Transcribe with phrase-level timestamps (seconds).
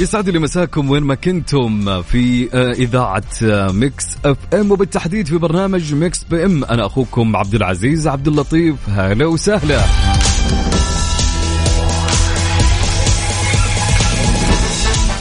[0.00, 5.94] يسعد لي مساكم وين ما كنتم في آه، إذاعة آه، Mix FM وبالتحديد في برنامج
[5.94, 6.64] Mix PM.
[6.64, 8.76] أنا أخوكم عبد العزيز عبد اللطيف.
[8.88, 9.80] هلا وسهلا.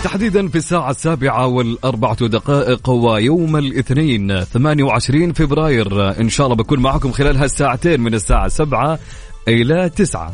[0.04, 6.20] تحديدا في الساعة السابعة والأربعة دقائق ويوم الاثنين 28 فبراير.
[6.22, 9.00] إن شاء الله بكون معكم خلال هالساعتين من الساعة سبعة
[9.48, 10.32] إلى تسعة.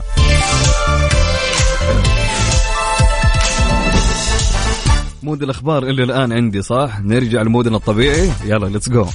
[5.23, 8.31] mood الأخبار إلى الآن عندي صح؟ نرجع ل mood نا الطبيعي.
[8.45, 9.05] يلا let's go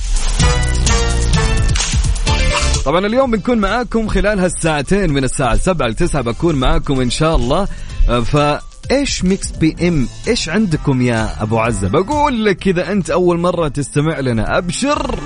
[2.84, 7.36] طبعا اليوم بنكون معاكم خلال هالساعتين من الساعة 7 ل 9 بكون معاكم إن شاء
[7.36, 7.68] الله.
[8.08, 13.38] آه، ف إيش Mix PM؟ إيش عندكم يا أبو عزة؟ بقول لك إذا أنت أول
[13.38, 15.18] مرة تستمع لنا أبشر!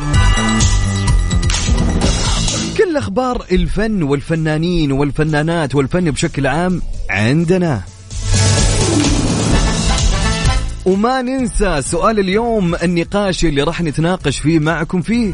[2.78, 7.82] كل أخبار الفن والفنانين والفنانات والفن بشكل عام عندنا.
[10.90, 15.32] وما ننسى سؤال اليوم النقاش اللي راح نتناقش فيه معكم فيه.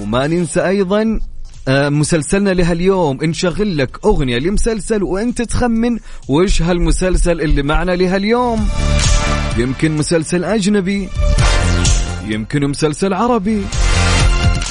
[0.00, 1.20] وما ننسى أيضا
[1.68, 8.68] آه، مسلسلنا لهاليوم نشغل لك أغنية لمسلسل وأنت تخمن وش هالمسلسل اللي معنا لهاليوم.
[9.56, 11.08] يمكن مسلسل أجنبي
[12.26, 13.62] يمكن مسلسل عربي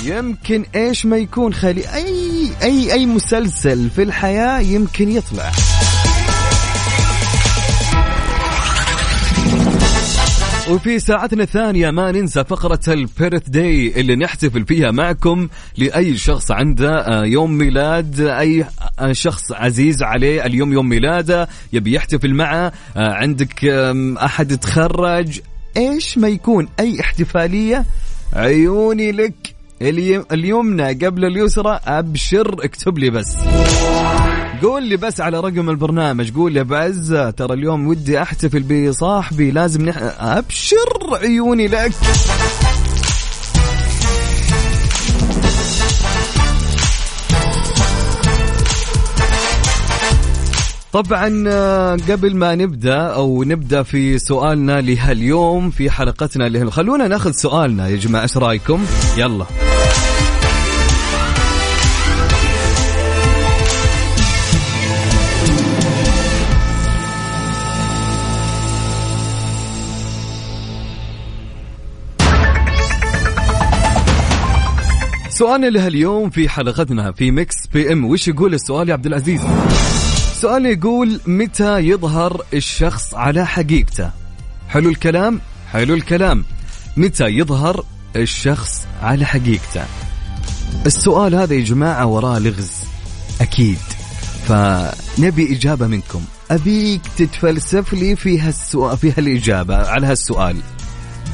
[0.04, 5.52] يمكن إيش ما يكون خلي أي أي أي مسلسل في الحياة يمكن يطلع.
[10.70, 15.48] وفي ساعتنا الثانية ما ننسى فقرة البيرث داي اللي نحتفل فيها معكم
[15.78, 18.66] لأي شخص عنده آه، يوم ميلاد أي
[19.00, 23.66] آه، شخص عزيز عليه اليوم يوم ميلاده يبي يحتفل معه آه، عندك
[24.26, 25.40] أحد تخرج
[25.78, 27.86] إيش ما يكون أي احتفالية
[28.34, 33.36] عيوني لك اليم- اليمنى قبل اليسرى أبشر اكتب لي بس.
[34.62, 39.86] قول لي بس على رقم البرنامج قول لي بعزة ترى اليوم ودي أحتفل بصاحبي لازم
[39.90, 39.98] نح...
[40.20, 41.92] أبشر عيوني لك.
[50.94, 57.32] طبعا آه، قبل ما نبدأ أو نبدأ في سؤالنا لهاليوم في حلقتنا لهاليوم خلونا ناخذ
[57.32, 58.86] سؤالنا يا جماعة إيش رأيكم؟
[59.18, 59.46] يلا.
[75.42, 78.06] سؤالنا لهاليوم في حلقتنا في Mix PM.
[78.06, 79.42] وش يقول السؤال يا عبد العزيز؟
[80.34, 84.12] سؤال يقول متى يظهر الشخص على حقيقته
[84.70, 85.42] حلو الكلام؟
[85.72, 86.46] حلو الكلام.
[86.98, 87.86] متى يظهر
[88.16, 89.86] الشخص على حقيقته
[90.86, 92.72] السؤال هذا يا جماعة وراه لغز
[93.42, 93.80] أكيد.
[94.48, 96.22] فنبي إجابة منكم.
[96.52, 100.58] أبيك تتفلسف لي في هالسؤال في هالإجابة على هالسؤال.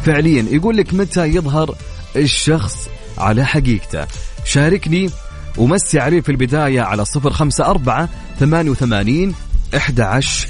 [0.06, 1.76] فعليا يقول لك متى يظهر
[2.16, 4.08] الشخص على حقيقته.
[4.46, 5.10] شاركني
[5.58, 9.34] ومسي عليه في البداية على صفر خمسة أربعة ثمانية وثمانين
[9.76, 10.48] إحدى عشر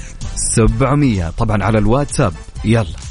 [0.56, 1.30] سبعمية.
[1.38, 2.32] طبعا على الواتساب.
[2.64, 3.07] يلا.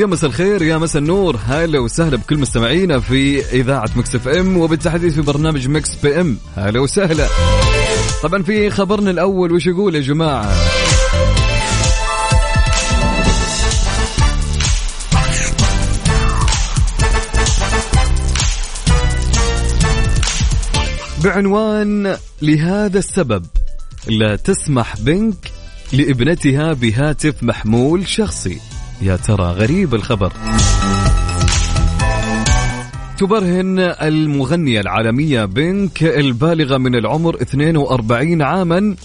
[0.00, 1.38] ويا مساء الخير يا مساء النور.
[1.46, 6.36] هلا وسهلا بكل مستمعينا في إذاعة Mix FM وبالتحديد في برنامج Mix PM.
[6.56, 7.26] هلا وسهلا.
[8.22, 10.54] طبعا في خبرنا الأول وش يقول يا جماعة؟
[21.24, 23.46] بعنوان لهذا السبب
[24.06, 25.52] لا تسمح Pink
[25.92, 28.79] لابنتها بهاتف محمول شخصي.
[29.02, 30.32] يا ترى غريب الخبر.
[33.18, 38.96] تبرهن المغنية العالمية بينك البالغة من العمر 42 عاما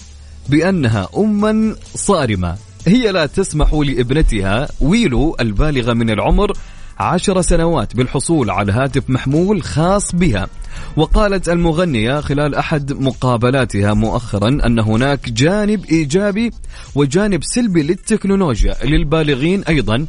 [0.48, 2.56] بأنها أما صارمة.
[2.86, 6.52] هي لا تسمح لابنتها ويلو البالغة من العمر
[6.98, 10.48] عشر سنوات بالحصول على هاتف محمول خاص بها.
[10.96, 16.50] وقالت المغنية خلال أحد مقابلاتها مؤخرا أن هناك جانب إيجابي
[16.94, 20.06] وجانب سلبي للتكنولوجيا للبالغين أيضا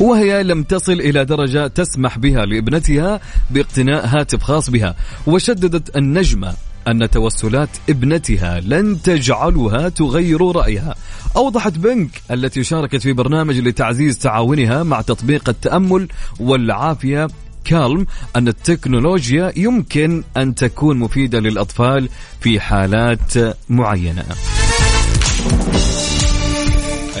[0.00, 4.94] وهي لم تصل إلى درجة تسمح بها لابنتها باقتناء هاتف خاص بها.
[5.26, 6.54] وشددت النجمة
[6.88, 10.94] أن توسلات ابنتها لن تجعلها تغير رأيها.
[11.36, 16.08] أوضحت بنك التي شاركت في برنامج لتعزيز تعاونها مع تطبيق التأمل
[16.40, 17.28] والعافية
[17.64, 18.06] كالم
[18.36, 22.08] أن التكنولوجيا يمكن أن تكون مفيدة للأطفال
[22.40, 24.24] في حالات معينة.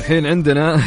[0.06, 0.82] الحين عندنا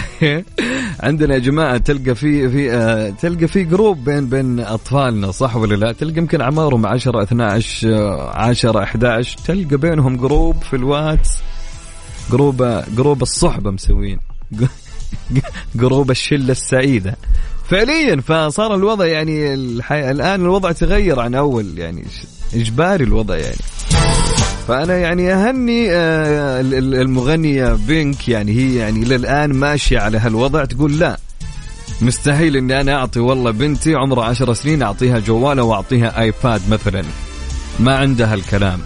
[1.08, 5.76] عندنا يا جماعة تلقى في في آه تلقى في group بين بين أطفالنا صح ولا
[5.76, 11.38] لا؟ تلقى يمكن اعمارهم 10 12 10 11 تلقى بينهم group في الواتس
[12.32, 14.20] group group الصحبة مسوين
[15.76, 17.16] group الشلة السعيدة
[17.70, 20.12] فعليا فصار الوضع يعني الحي...
[20.12, 22.06] الآن الوضع تغير عن أول يعني
[22.54, 23.58] إجباري الوضع يعني
[24.70, 26.62] فأنا يعني أهني آه،
[27.02, 31.18] المغنية Pink يعني هي يعني إلى الان ماشية على هالوضع تقول لا
[32.02, 37.04] مستحيل إني أنا أعطي والله بنتي عمرها عشر سنين أعطيها جوال أو اعطيها iPad مثلا.
[37.80, 38.80] ما عندها الكلام.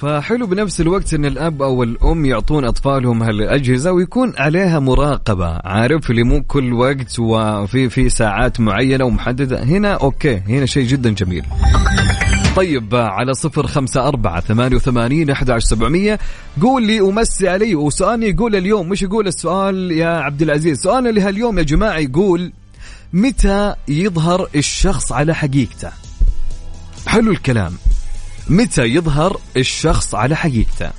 [0.00, 5.60] فحلو بنفس الوقت إن الأب أو الأم يعطون أطفالهم هالأجهزة ويكون عليها مراقبة.
[5.64, 9.62] عارف اللي مو كل وقت وفي في ساعات معينة ومحددة.
[9.62, 11.44] هنا okay هنا شيء جدا جميل.
[12.60, 16.18] طيب على صفر خمسة أربعة ثمانية وثمانين أحد سبعمية.
[16.62, 21.58] قول لي ومسي علي وسؤالي يقول اليوم مش يقول السؤال يا عبد العزيز؟ سؤالنا لهاليوم
[21.58, 22.52] يا جماعة يقول
[23.12, 25.90] متى يظهر الشخص على حقيقته؟
[27.06, 27.72] حلو الكلام.
[28.48, 30.90] متى يظهر الشخص على حقيقته؟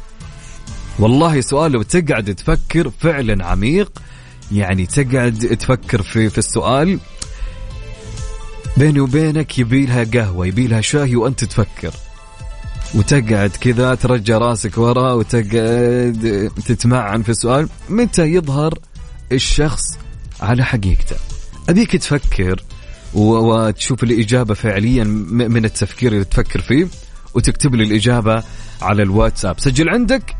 [0.99, 3.91] والله سؤال لو تقعد تفكر فعلا عميق.
[4.51, 6.99] يعني تقعد تفكر في في السؤال.
[8.77, 11.93] بيني وبينك يبي لها قهوة يبي لها شاي وأنت تفكر.
[12.95, 17.69] وتقعد كذا ترجع راسك ورا وتقعد تتمعن في السؤال.
[17.89, 18.79] متى يظهر
[19.31, 19.97] الشخص
[20.41, 21.15] على حقيقته؟
[21.69, 22.63] أبيك تفكر
[23.13, 26.87] وتشوف الإجابة فعليا من التفكير اللي تفكر فيه
[27.33, 28.43] وتكتب لي الإجابة
[28.81, 29.59] على الواتساب.
[29.59, 30.35] سجل عندك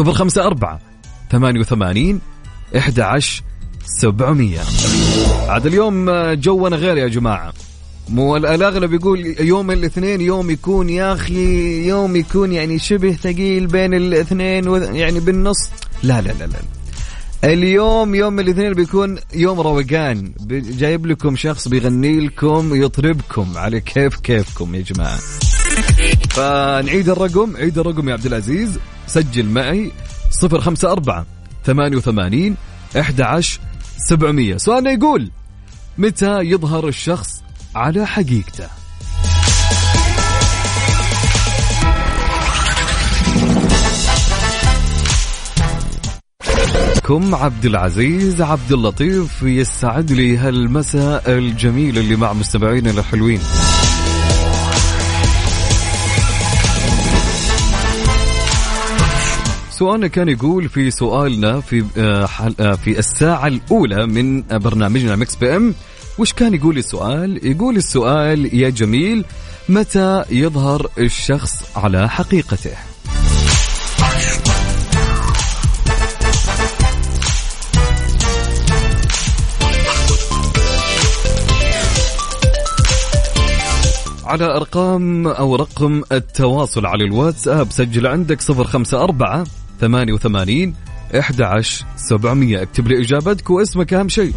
[0.00, 0.78] 054
[1.30, 2.20] 88
[2.76, 3.42] 11
[3.84, 4.60] 700
[5.48, 7.52] عاد اليوم جونا غير يا جماعة.
[8.08, 13.94] مو الأغلب يقول يوم الاثنين يوم يكون يا أخي يوم يكون يعني شبه ثقيل بين
[13.94, 14.64] الاثنين
[14.94, 15.70] يعني بالنص.
[16.02, 16.58] لا لا لا لا.
[17.44, 20.32] اليوم يوم الاثنين بيكون يوم روقان.
[20.50, 25.18] جايب لكم شخص بيغني لكم يطربكم على كيف كيفكم يا جماعة.
[26.30, 28.78] فنعيد الرقم عيد الرقم يا عبد العزيز.
[29.06, 29.92] سجل معي
[30.42, 31.24] 054
[31.64, 32.56] 88
[32.96, 33.60] 11
[34.08, 35.30] 700 سؤالنا يقول
[35.98, 37.42] متى يظهر الشخص
[37.74, 38.68] على حقيقته؟
[47.04, 53.40] كم عبد العزيز عبد اللطيف يسعد لي هالمساء الجميل اللي مع مستمعينا الحلوين.
[59.80, 62.28] سؤالنا كان يقول في سؤالنا في آه،
[62.60, 65.74] آه، في الساعة الأولى من برنامجنا Mix PM
[66.18, 69.24] وش كان يقول السؤال؟ يقول السؤال يا جميل
[69.68, 72.70] متى يظهر الشخص على حقيقته؟
[84.24, 89.44] على أرقام أو رقم التواصل على الواتساب سجل عندك صفر خمسة أربعة
[89.80, 90.74] 88
[91.18, 94.32] 11 700 اكتب لي إجابتك واسمك أهم شيء.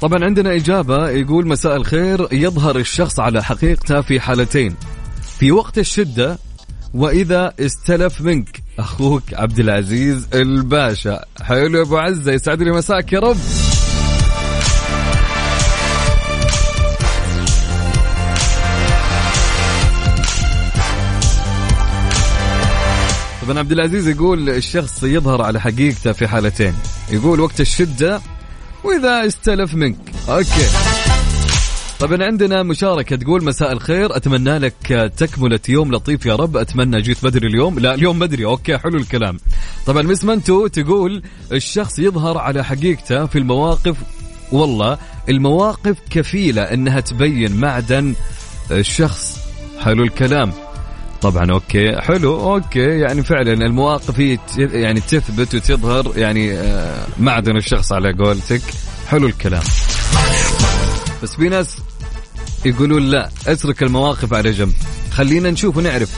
[0.00, 4.74] طبعا عندنا إجابة يقول مساء الخير يظهر الشخص على حقيقته في حالتين
[5.38, 6.38] في وقت الشدة
[6.94, 8.62] وإذا استلف منك.
[8.78, 11.24] أخوك عبد العزيز الباشا.
[11.42, 13.36] حلو أبو عزة يسعد لي مساك يا رب.
[23.44, 26.74] طبعا عبد العزيز يقول الشخص يظهر على حقيقته في حالتين.
[27.10, 28.20] يقول وقت الشدة
[28.84, 29.96] وإذا استلف منك.
[30.28, 30.66] okay.
[32.00, 34.16] طبعا عندنا مشاركة تقول مساء الخير.
[34.16, 36.56] أتمنى لك تكملة يوم لطيف يا رب.
[36.56, 37.78] أتمنى جيت بدري اليوم.
[37.78, 38.44] لا اليوم بدري.
[38.44, 39.38] okay حلو الكلام.
[39.86, 41.22] طبعا Miss منتو تقول
[41.52, 43.96] الشخص يظهر على حقيقته في المواقف
[44.52, 44.98] والله
[45.28, 48.14] المواقف كفيلة أنها تبين معدن
[48.70, 49.38] الشخص.
[49.80, 50.52] حلو الكلام.
[51.24, 52.00] طبعا okay.
[52.00, 52.98] حلو okay.
[52.98, 58.62] يعني فعلا المواقف هي يعني تثبت وتظهر يعني آه، معدن الشخص على قولتك.
[59.08, 59.62] حلو الكلام.
[61.22, 61.76] بس في ناس
[62.64, 64.72] يقولون لا اترك المواقف على جنب.
[65.10, 66.10] خلينا نشوف ونعرف.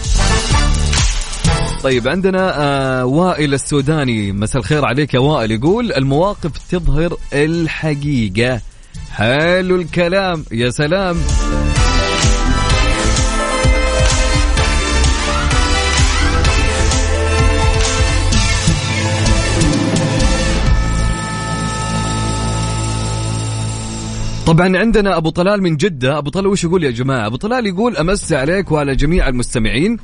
[1.83, 4.33] طيب عندنا آه وائل السوداني.
[4.33, 5.51] مساء الخير عليك يا وائل.
[5.51, 8.61] يقول المواقف تظهر الحقيقة.
[9.13, 10.45] حلو الكلام.
[10.53, 11.17] يا سلام.
[24.47, 26.19] طبعا عندنا أبو طلال من جدة.
[26.19, 29.99] أبو طلال وش يقول يا جماعة؟ أبو طلال يقول أمسي عليك وعلى جميع المستمعين.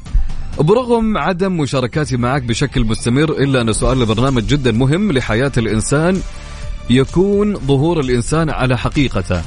[0.59, 6.21] برغم عدم مشاركاتي معك بشكل مستمر إلا أن سؤال البرنامج جدا مهم لحياة الإنسان
[6.91, 9.43] يكون ظهور الإنسان على حقيقته.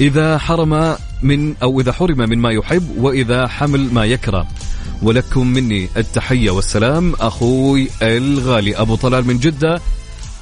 [0.00, 4.46] إذا حرم من أو إذا حرم من ما يحب وإذا حمل ما يكره.
[5.02, 7.12] ولكم مني التحية والسلام.
[7.20, 8.76] أخوي الغالي.
[8.76, 9.80] أبو طلال من جدة.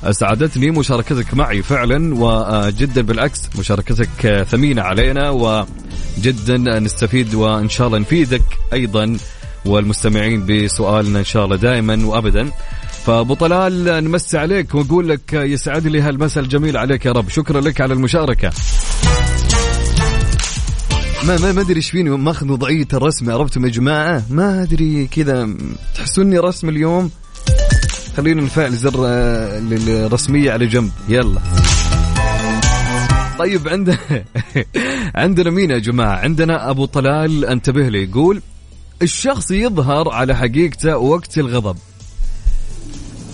[0.04, 8.42] أسعدتني مشاركتك معي فعلا وجدا بالعكس مشاركتك ثمينة علينا وجدا نستفيد وإن شاء الله نفيدك
[8.72, 9.16] أيضا
[9.64, 12.50] والمستمعين بسؤالنا إن شاء الله دائما وابدا.
[13.06, 17.28] فأبو طلال نمسي عليك ونقول لك يسعد لي هالمساء الجميل عليك يا رب.
[17.28, 18.50] شكرا لك على المشاركة.
[21.24, 24.22] ما ما ما أدري إيش فيني ماخذ وضعية الرسم عرفتم يا جماعة.
[24.30, 25.48] ما أدري كذا
[25.94, 27.10] تحسوني رسم اليوم
[28.16, 29.58] خلينا نفعل زر آه،
[30.06, 30.90] الرسمية على جنب.
[31.08, 31.40] يلا.
[33.38, 33.98] طيب عندنا
[35.14, 38.42] عندنا مين يا جماعة؟ عندنا أبو طلال انتبه لي يقول
[39.02, 41.76] الشخص يظهر على حقيقته وقت الغضب.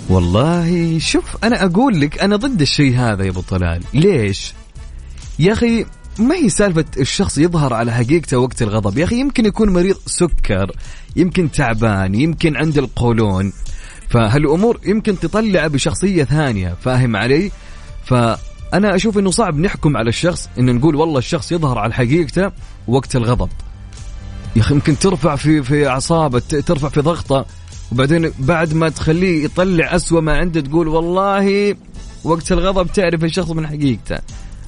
[0.08, 3.82] والله شوف أنا أقول لك أنا ضد الشيء هذا يا أبو طلال.
[3.94, 4.52] ليش؟
[5.38, 5.86] يا أخي
[6.18, 10.72] ما هي سالفة الشخص يظهر على حقيقته وقت الغضب؟ يا أخي يمكن يكون مريض سكر
[11.16, 13.52] يمكن تعبان يمكن عنده القولون.
[14.10, 17.50] فهالأمور يمكن تطلع بشخصية ثانية فاهم علي؟
[18.04, 22.52] فأنا أشوف إنه صعب نحكم على الشخص إن نقول والله الشخص يظهر على حقيقته
[22.88, 23.48] وقت الغضب.
[24.56, 27.46] يا أخي يمكن ترفع في في اعصابه ترفع في ضغطة
[27.92, 31.76] وبعدين بعد ما تخليه يطلع أسوأ ما عنده تقول والله
[32.24, 34.18] وقت الغضب تعرف الشخص من حقيقته.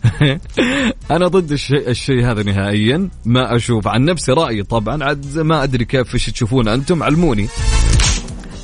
[1.10, 3.88] أنا ضد الشيء الشيء هذا نهائيا ما أشوف.
[3.88, 7.48] عن نفسي رأيي طبعا عاد ما أدري كيف إيش تشوفون أنتم علموني.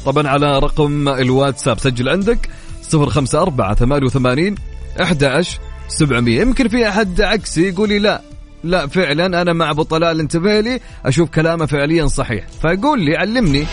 [0.07, 1.79] طبعا على رقم الواتساب.
[1.79, 2.49] سجل عندك
[2.95, 4.55] 054 88
[5.01, 8.23] 11 700 يمكن في أحد عكسي يقول لي لا
[8.65, 12.45] لا فعلا أنا مع أبو طلال انتبه لي أشوف كلامه فعليا صحيح.
[12.63, 13.67] فقول لي علمني.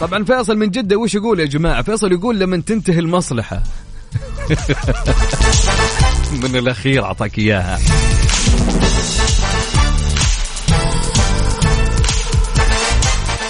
[0.00, 3.62] طبعا فيصل من جدة وش يقول يا جماعة؟ فيصل يقول لما تنتهي المصلحة.
[6.42, 7.78] من الأخير أعطاك إياها.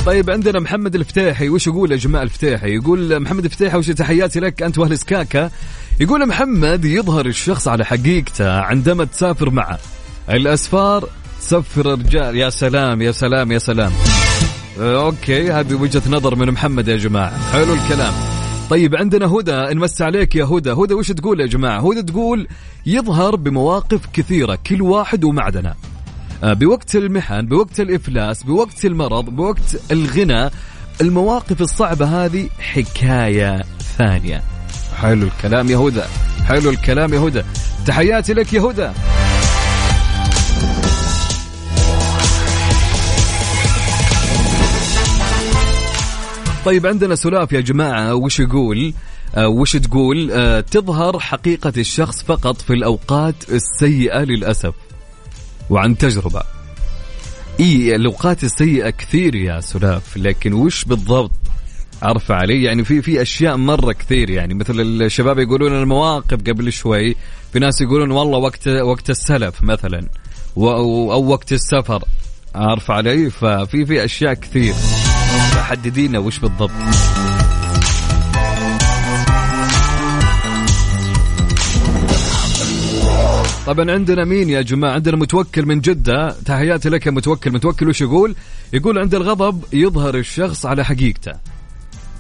[0.07, 4.63] طيب عندنا محمد الفتاحي وش يقول يا جماعة الفتاحي؟ يقول محمد الفتاحي وش تحياتي لك؟
[4.63, 5.51] أنت وأهل سكاكا
[6.01, 9.79] يقول محمد يظهر الشخص على حقيقته عندما تسافر معه
[10.31, 11.09] الأسفار.
[11.41, 12.37] تسفر الرجال.
[12.37, 13.93] يا سلام يا سلام يا سلام.
[14.81, 17.53] آه، okay هذه وجهة نظر من محمد يا جماعة.
[17.53, 18.13] حلو الكلام.
[18.71, 20.71] طيب عندنا هدى نمسي عليك يا هدى.
[20.73, 22.49] هدى وش تقول يا جماعة؟ هدى تقول
[22.87, 25.75] يظهر بمواقف كثيرة كل واحد ومعدنه.
[26.43, 30.51] بوقت المحن بوقت الإفلاس بوقت المرض بوقت الغنى
[31.01, 33.63] المواقف الصعبة هذه حكاية
[33.99, 34.43] ثانية.
[34.97, 36.03] حلو الكلام يا هدى
[36.45, 37.43] حلو الكلام يا هدى
[37.87, 38.91] تحياتي لك يا هدى
[46.65, 48.95] طيب عندنا سلاف يا جماعة وش يقول؟
[49.35, 54.75] آه وش تقول؟ آه تظهر حقيقة الشخص فقط في الأوقات السيئة للأسف.
[55.71, 56.43] وعن تجربة.
[57.61, 61.31] إي الاوقات السيئة كثير يا سلاف لكن وش بالضبط؟
[62.03, 67.17] عرف علي يعني في في أشياء مرة كثير يعني مثل الشباب يقولون المواقف قبل شوي
[67.53, 70.09] في ناس يقولون والله وقت وقت السلف مثلا
[70.57, 72.05] أو وقت السفر.
[72.55, 74.75] عارف علي ففي في أشياء كثير.
[75.63, 76.71] حددينا وش بالضبط.
[83.67, 86.37] طبعا عندنا مين يا جماعة؟ عندنا متوكل من جدة.
[86.47, 87.53] تحياتي لك يا متوكل.
[87.53, 88.35] متوكل وش يقول؟
[88.73, 91.33] يقول عند الغضب يظهر الشخص على حقيقته.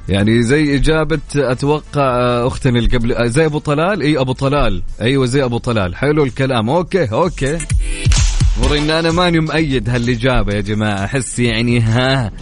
[0.08, 4.82] يعني زي إجابة أتوقع آه، أختنا اللي قبل آه، زي أبو طلال؟ أي أبو طلال.
[5.00, 5.96] أيوة زي أبو طلال.
[5.96, 6.70] حلو الكلام.
[6.70, 7.58] okay okay.
[8.72, 11.04] إن أنا ماني مؤيد هالإجابة يا جماعة.
[11.04, 12.32] أحس يعني ها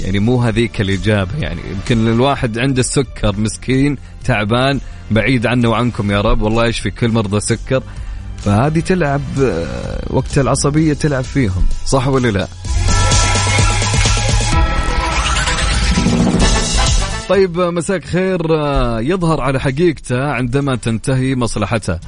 [0.00, 1.30] يعني مو هذيك الإجابة.
[1.38, 6.42] يعني يمكن الواحد عنده السكر مسكين تعبان بعيد عنه وعنكم يا رب.
[6.42, 7.82] والله يشفي كل مرضى سكر.
[8.38, 12.48] فهذه تلعب آه، وقت العصبية تلعب فيهم صح ولا لا؟
[17.28, 21.98] طيب مساك خير آه، يظهر على حقيقته عندما تنتهي مصلحته.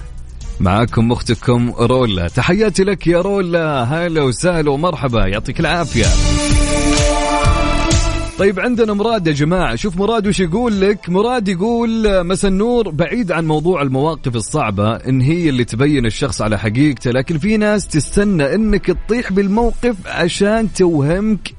[0.60, 2.28] معاكم أختكم رولا.
[2.28, 3.84] تحياتي لك يا رولا.
[3.84, 5.26] هلا وسهلا ومرحبا.
[5.26, 6.06] يعطيك العافية.
[8.38, 9.74] طيب عندنا مراد يا جماعة.
[9.76, 15.20] شوف مراد وش يقول لك؟ مراد يقول مسا النور بعيد عن موضوع المواقف الصعبة إن
[15.20, 21.54] هي اللي تبين الشخص على حقيقته لكن في ناس تستنى إنك تطيح بالموقف عشان توهمك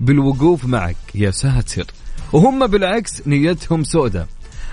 [0.00, 0.96] بالوقوف معك.
[1.14, 1.84] يا ساتر.
[2.32, 4.26] وهم بالعكس نيتهم سودة.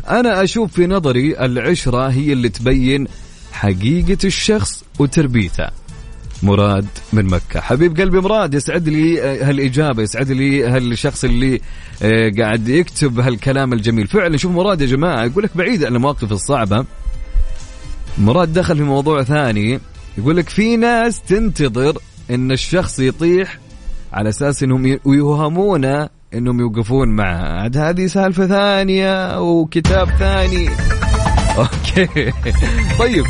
[0.09, 3.07] أنا أشوف في نظري العشرة هي اللي تبين
[3.51, 5.80] حقيقة الشخص وتربيته.
[6.43, 7.59] مراد من مكة.
[7.61, 11.61] حبيب قلبي مراد يسعد لي آه، هالإجابة يسعد لي هالشخص اللي
[12.03, 14.07] آه، قاعد يكتب هالكلام الجميل.
[14.07, 16.85] فعلا شوف مراد يا جماعة يقول لك بعيد عن المواقف الصعبة.
[18.17, 19.79] مراد دخل في موضوع ثاني
[20.17, 21.97] يقول لك في ناس تنتظر
[22.31, 23.57] إن الشخص يطيح
[24.13, 30.69] على أساس إنهم ي- ويوهمونه إنهم يوقفون معه عاد هذه سالفة ثانية وكتاب ثاني.
[31.57, 32.31] أوكي.
[32.99, 33.25] طيب.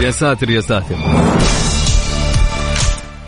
[0.00, 0.96] يا ساتر يا ساتر.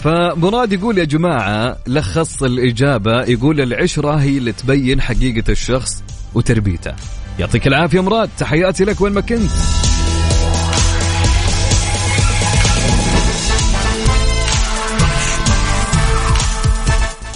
[0.00, 6.02] فمراد يقول يا جماعة لخص الإجابة يقول العشرة هي اللي تبين حقيقة الشخص
[6.34, 6.92] وتربيته.
[7.38, 9.50] يعطيك العافية مراد تحياتي لك وين ما كنت.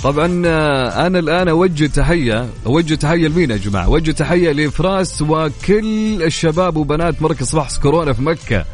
[0.02, 6.22] طبعا آه، أنا الآن أوجه تحية أوجه تحية لمين يا جماعة؟ أوجه تحية لفراس وكل
[6.22, 8.64] الشباب وبنات مركز صباح كورونا في مكة.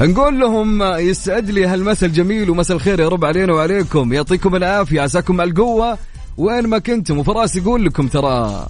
[0.00, 4.12] نقول لهم يسعد لي هالمسا الجميل ومسا الخير يا رب علينا وعليكم.
[4.12, 5.98] يعطيكم العافية عساكم على القوة.
[6.36, 8.66] وين ما كنتم وفراس يقول لكم ترى.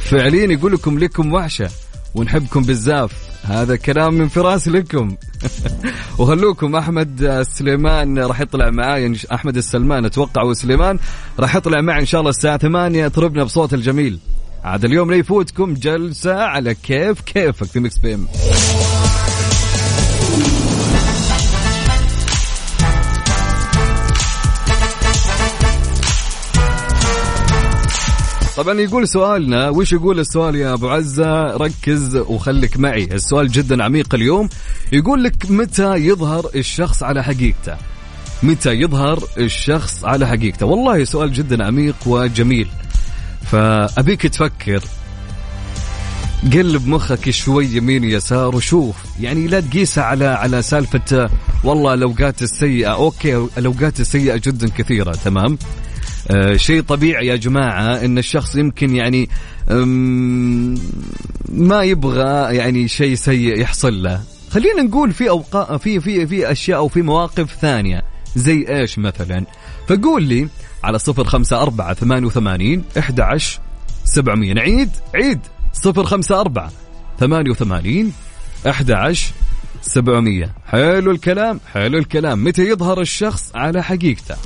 [0.00, 1.70] فعليا يقول لكم لكم وحشة
[2.14, 3.12] ونحبكم بالزاف.
[3.42, 5.16] هذا كلام من فراس لكم.
[6.18, 10.98] وخلوكم أحمد السليمان راح يطلع معاي أحمد السلمان أتوقع وسليمان
[11.38, 14.18] راح يطلع معي إن شاء الله الساعة 8 يطربنا بصوت الجميل.
[14.64, 18.18] عاد اليوم لا يفوتكم جلسة على كيف كيفك في مكس بي
[28.58, 33.04] طبعا يقول سؤالنا وش يقول السؤال يا أبو عزة؟ ركز وخليك معي.
[33.04, 34.48] السؤال جدا عميق اليوم.
[34.92, 37.76] يقول لك متى يظهر الشخص على حقيقته؟
[38.42, 42.68] متى يظهر الشخص على حقيقته؟ والله سؤال جدا عميق وجميل.
[43.42, 44.82] فأبيك تفكر.
[46.52, 48.96] قلب مخك شوي يمين يسار وشوف.
[49.20, 51.30] يعني لا تقيسها على على سالفة
[51.64, 55.58] والله الاوقات السيئة أوكي الاوقات السيئة جدا كثيرة تمام؟
[56.30, 59.28] آه شيء طبيعي يا جماعة إن الشخص يمكن يعني
[61.48, 64.20] ما يبغى يعني شيء سيء يحصل له.
[64.50, 68.02] خلينا نقول في اوقات في في في أشياء أو في مواقف ثانية
[68.36, 69.44] زي إيش مثلا؟
[69.88, 70.48] فقول لي
[70.84, 73.60] على صفر خمسة أربعة ثمانية وثمانين أحد عشر
[74.04, 74.52] سبعمية.
[74.52, 75.40] نعيد عيد
[75.72, 76.72] صفر خمسة أربعة
[77.20, 78.12] ثمانية وثمانين
[78.68, 79.32] أحد عشر
[79.82, 80.52] سبعمية.
[80.66, 82.44] حلو الكلام حلو الكلام.
[82.44, 84.36] متى يظهر الشخص على حقيقته؟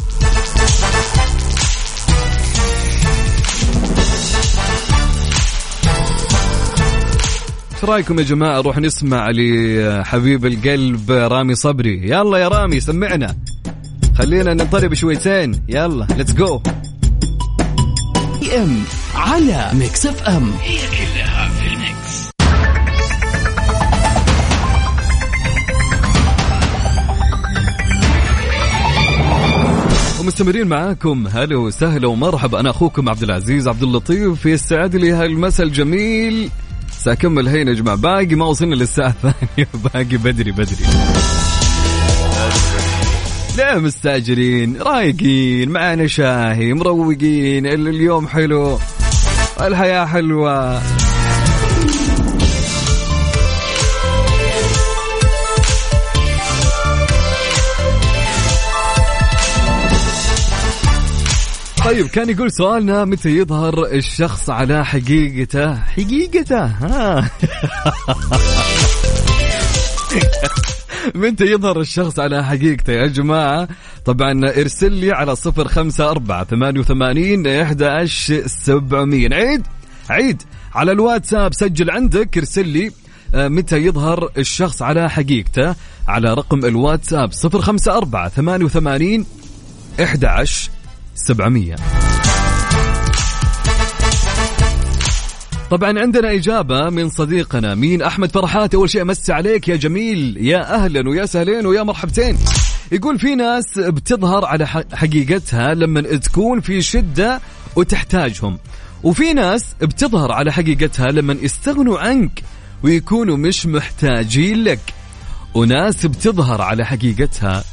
[7.83, 12.11] إيش رأيكم يا جماعة؟ نروح نسمع لحبيب القلب رامي صبري.
[12.11, 13.37] يلا يا رامي سمعنا.
[14.18, 15.62] خلينا ننطرب شويتين.
[15.68, 16.61] يلا let's go
[18.57, 18.83] إم
[19.14, 20.53] على Mix FM.
[20.62, 22.31] هي كلها في ال Mix
[30.21, 31.27] ومستمرين معاكم.
[31.27, 32.61] هلا وسهلا ومرحبا.
[32.61, 36.51] أنا أخوكم عبد العزيز عبد اللطيف يسعد لي هالمساء الجميل.
[37.05, 37.97] ساكمل هين يا جماعة.
[37.97, 40.87] باقي ما وصلنا للساعة الثانية باقي بدري بدري.
[43.59, 48.79] لا مستأجرين رايقين معانا شاهي مروقين ال- اليوم حلو
[49.61, 50.83] الحياة حلوة.
[61.85, 67.31] طيب كان يقول سؤالنا متى يظهر الشخص على حقيقته؟ حقيقته ها.
[71.14, 73.68] متى يظهر الشخص على حقيقته يا جماعة؟
[74.05, 78.07] طبعا ارسل لي على صفر خمسة أربعة ثمانية وثمانين إحدى
[78.47, 79.29] سبعمية.
[79.33, 79.66] عيد
[80.11, 80.42] عيد
[80.75, 82.90] على الواتساب سجل عندك ارسل لي
[83.35, 85.75] آه، متى يظهر الشخص على حقيقته؟
[86.09, 89.27] على رقم الواتساب صفر خمسة أربعة ثمانية وثمانين
[90.03, 90.27] إحدى
[91.14, 91.77] سبعمية.
[95.70, 100.75] طبعا عندنا إجابة من صديقنا مين؟ أحمد فرحات أول شيء أمس عليك يا جميل يا
[100.75, 102.38] أهلا ويا سهلين ويا مرحبتين.
[102.92, 107.40] يقول في ناس بتظهر على حقيقتها لما تكون في شدة
[107.77, 108.59] وتحتاجهم
[109.03, 112.42] وفي ناس بتظهر على حقيقتها لما يستغنوا عنك
[112.83, 114.81] ويكونوا مش محتاجين لك.
[115.55, 117.64] وناس بتظهر على حقيقتها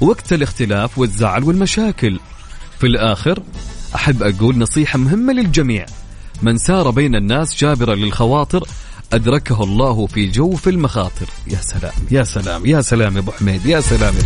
[0.00, 2.18] وقت الاختلاف والزعل والمشاكل.
[2.80, 3.42] في الآخر
[3.94, 5.86] أحب أقول نصيحة مهمة للجميع.
[6.42, 8.64] من سار بين الناس جابرا للخواطر
[9.12, 11.26] أدركه الله في جوف المخاطر.
[11.46, 14.22] يا سلام يا سلام يا سلام يا أبو حميد يا سلام يا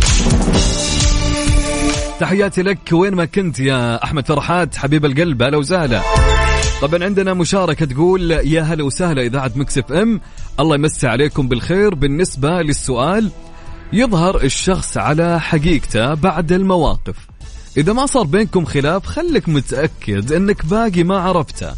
[2.19, 6.01] تحياتي لك وين ما كنت يا أحمد فرحات حبيب القلب هلا وسهلا.
[6.81, 10.21] طبعا عندنا مشاركة تقول يا هلا وسهلا إذاعة مكسف أم.
[10.59, 11.95] الله يمسي عليكم بالخير.
[11.95, 13.31] بالنسبة للسؤال
[13.93, 17.15] يظهر الشخص على حقيقته بعد المواقف.
[17.77, 21.73] إذا ما صار بينكم خلاف خلك متأكد أنك باقي ما عرفته.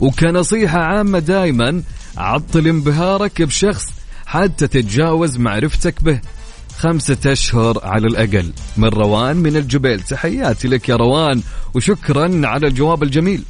[0.00, 1.82] وكنصيحة عامة دائما
[2.16, 3.86] عطل انبهارك بشخص
[4.26, 6.20] حتى تتجاوز معرفتك به.
[6.78, 8.52] خمسة أشهر على الأقل.
[8.76, 10.00] من روان من الجبيل.
[10.00, 11.42] تحياتي لك يا روان
[11.74, 13.42] وشكرا على الجواب الجميل.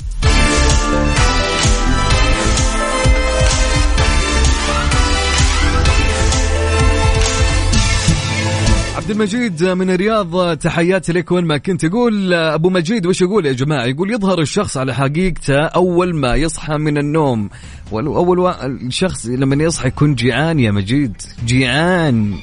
[9.11, 13.53] عبد المجيد من الرياض تحياتي لك وين ما كنت يقول أبو مجيد وش يقول يا
[13.53, 17.51] جماعة؟ يقول يظهر الشخص على حقيقته أول ما يصحى من النوم.
[17.93, 18.51] أول و...
[18.61, 21.23] الشخص لما يصحى يكون جيعان يا مجيد.
[21.47, 22.35] جيعان.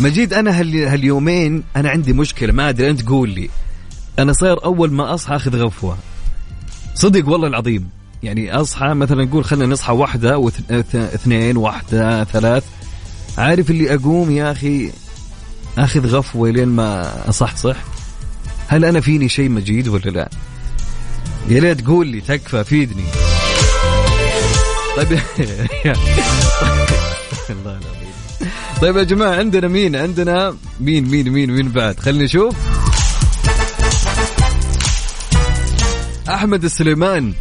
[0.00, 0.76] مجيد أنا هال...
[0.76, 3.50] هاليومين أنا عندي مشكلة ما أدري أنت قول لي.
[4.18, 5.98] أنا صاير أول ما أصحى أخذ غفوة.
[6.94, 7.88] صدق والله العظيم.
[8.22, 12.64] يعني أصحى مثلا نقول خلينا نصحى واحدة واثنين واحدة ثلاث.
[13.38, 14.90] عارف اللي أقوم يا أخي؟
[15.78, 17.76] اخذ غفوه لين ما اصحصح
[18.68, 20.30] هل أنا فيني شيء مجيد ولا لا؟
[21.48, 23.04] يا ليت قول لي تكفى فيدني.
[24.96, 25.12] طيب
[27.50, 28.14] الله العظيم.
[28.82, 32.54] طيب يا جماعة عندنا مين؟ عندنا مين مين مين مين بعد؟ خلينا نشوف.
[36.28, 37.34] أحمد السليمان.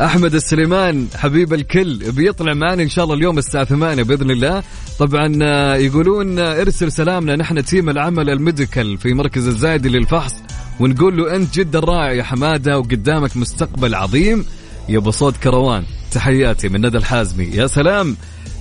[0.00, 4.62] أحمد السليمان حبيب الكل بيطلع معنا إن شاء الله اليوم الساعة 8 بإذن الله.
[4.98, 10.34] طبعا آه، يقولون آه، ارسل سلامنا نحن team العمل ال medical في مركز الزايد للفحص
[10.80, 14.44] ونقول له أنت جدا رائع يا حمادة وقدامك مستقبل عظيم.
[14.88, 15.84] يا أبو صوت كروان.
[16.12, 17.44] تحياتي من ندى الحازمي.
[17.44, 18.16] يا سلام.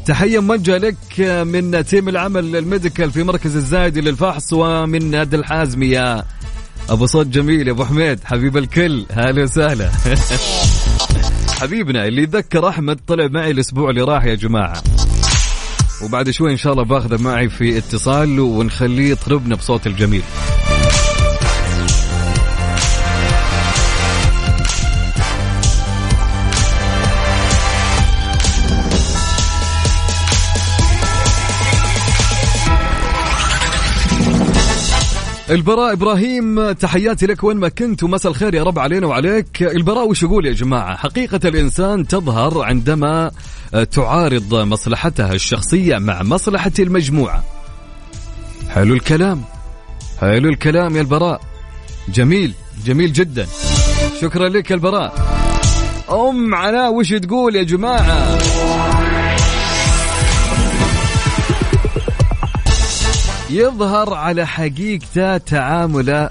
[0.05, 5.35] تحية موجهة لك آه، من team العمل ال medical في مركز الزايد للفحص ومن ندى
[5.35, 6.23] الحازمي يا
[6.91, 9.91] أبو صوت جميل يا أبو حميد حبيب الكل هلا وسهلا.
[11.59, 14.83] حبيبنا اللي يتذكر أحمد طلع معي الأسبوع اللي راح يا جماعة.
[16.03, 20.23] وبعد شوي إن شاء الله باخذه معي في اتصال ونخليه يطربنا بصوت الجميل.
[35.51, 39.63] البراء إبراهيم تحياتي لك وين ما كنت ومساء الخير يا رب علينا وعليك.
[39.63, 43.31] البراء وش يقول يا جماعة؟ حقيقة الإنسان تظهر عندما
[43.91, 47.43] تعارض مصلحتها الشخصية مع مصلحة المجموعة.
[48.69, 49.41] حلو الكلام.
[50.21, 51.41] حلو الكلام يا البراء.
[52.09, 52.53] جميل
[52.85, 53.47] جميل جدا.
[54.21, 55.13] شكرا لك البراء.
[56.11, 58.37] أم علاء وش تقول يا جماعة؟
[63.51, 66.29] يظهر على حقيقته تعامله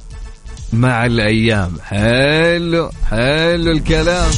[0.73, 1.77] مع الأيام.
[1.85, 4.31] حلو حلو الكلام.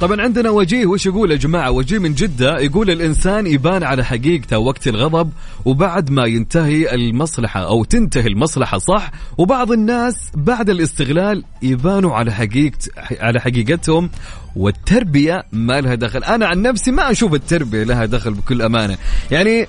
[0.00, 4.58] طبعا عندنا وجيه وش يقول يا جماعة؟ وجيه من جدة يقول الإنسان يبان على حقيقته
[4.58, 5.30] وقت الغضب
[5.64, 12.78] وبعد ما ينتهي المصلحة أو تنتهي المصلحة صح؟ وبعض الناس بعد الاستغلال يبانوا على حقيقة
[13.20, 14.10] على حقيقتهم
[14.56, 16.24] والتربية ما لها دخل.
[16.24, 18.98] أنا عن نفسي ما أشوف التربية لها دخل بكل أمانة.
[19.30, 19.66] يعني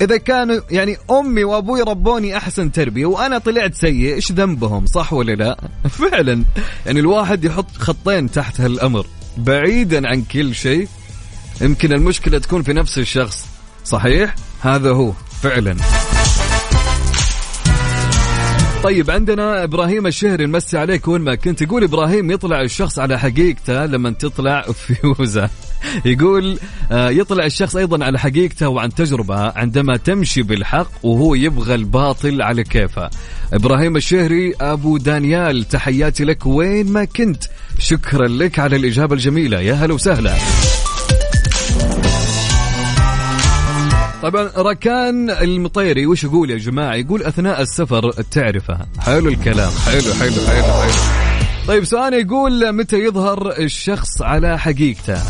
[0.00, 5.32] إذا كانوا يعني أمي وأبوي ربوني أحسن تربية وأنا طلعت سيء إيش ذنبهم؟ صح ولا
[5.32, 5.56] لا؟
[6.10, 6.44] فعلا.
[6.86, 9.06] يعني الواحد يحط خطين تحت هالأمر.
[9.36, 10.88] بعيدا عن كل شيء
[11.60, 13.46] يمكن المشكلة تكون في نفس الشخص.
[13.84, 15.12] صحيح؟ هذا هو
[15.42, 15.76] فعلا.
[18.82, 21.62] طيب عندنا إبراهيم الشهري نمسي عليك وين ما كنت.
[21.62, 25.50] يقول إبراهيم يطلع الشخص على حقيقته لما تطلع فيوزة.
[26.04, 26.58] يقول
[26.92, 32.64] آه، يطلع الشخص أيضا على حقيقته وعن تجربة عندما تمشي بالحق وهو يبغى الباطل على
[32.64, 33.10] كيفه.
[33.52, 37.44] إبراهيم الشهري أبو دانيال تحياتي لك وين ما كنت.
[37.80, 39.60] شكرا لك على الإجابة الجميلة.
[39.60, 40.34] يا هلا وسهلا.
[44.22, 48.78] طبعا ركان المطيري وش يقول يا جماعة؟ يقول أثناء السفر تعرفه.
[49.00, 49.72] حلو الكلام.
[49.86, 50.92] حلو حلو حلو حلو.
[51.68, 55.22] طيب سؤال يقول متى يظهر الشخص على حقيقته؟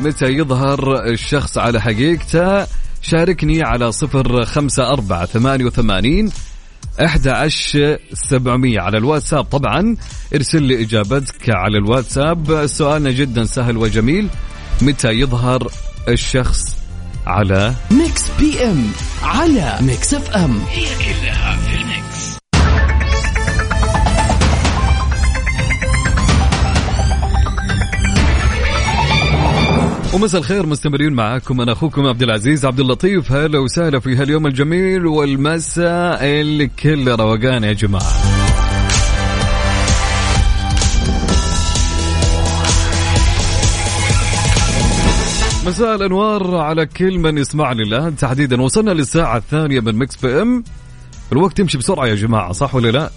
[0.00, 2.66] متى يظهر الشخص على حقيقته؟
[3.02, 6.30] شاركني على صفر خمسة أربعة ثمانية وثمانين
[7.04, 9.44] أحد عشر سبعمية على الواتساب.
[9.44, 9.96] طبعا
[10.34, 12.66] ارسل لي إجابتك على الواتساب.
[12.66, 14.28] سؤالنا جدا سهل وجميل.
[14.82, 15.68] متى يظهر
[16.08, 16.76] الشخص
[17.26, 18.90] على Mix PM
[19.22, 21.81] على Mix FM؟ هي كلها في
[30.14, 31.60] ومساء الخير مستمرين معاكم.
[31.60, 33.32] أنا أخوكم عبد العزيز عبد اللطيف.
[33.32, 38.12] هلا وسهلا في هاليوم الجميل والمساء الكل روقان يا جماعة.
[45.66, 48.16] مساء الأنوار على كل من يسمعني الآن.
[48.16, 50.64] تحديدا وصلنا للساعة الثانية من Mix PM
[51.32, 53.10] الوقت يمشي بسرعة يا جماعة صح ولا لا؟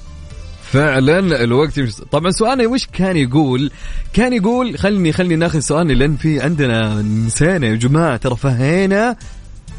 [0.72, 1.94] فعلا الوقت يمشي.
[2.12, 3.72] طبعا سؤالنا وش كان يقول؟
[4.14, 9.16] كان يقول خلني خلني ناخذ سؤالنا لأن في عندنا نسينا يا جماعة ترى فهينا.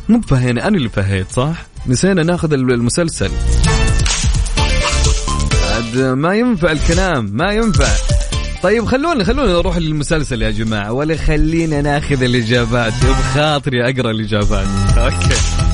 [0.08, 3.30] مو فهينا أنا اللي فهيت صح؟ نسينا ناخذ المسلسل.
[5.74, 7.88] عاد ما ينفع الكلام ما ينفع.
[8.62, 12.92] طيب خلونا خلونا نروح للمسلسل يا جماعة ولا خلينا ناخذ الإجابات.
[12.92, 14.66] بخاطري أقرأ الإجابات.
[14.98, 15.65] أوكي.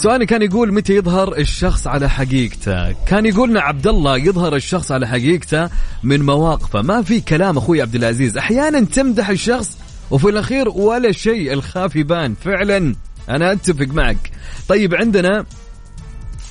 [0.00, 5.08] سؤالي كان يقول متى يظهر الشخص على حقيقته؟ كان يقولنا عبد الله يظهر الشخص على
[5.08, 5.70] حقيقته
[6.02, 6.82] من مواقفه.
[6.82, 8.36] ما في كلام أخوي عبد العزيز.
[8.36, 9.78] أحيانا تمدح الشخص
[10.10, 11.52] وفي الأخير ولا شيء.
[11.52, 12.34] الخاف يبان.
[12.44, 12.94] فعلا
[13.28, 14.30] أنا أتفق معك.
[14.68, 15.44] طيب عندنا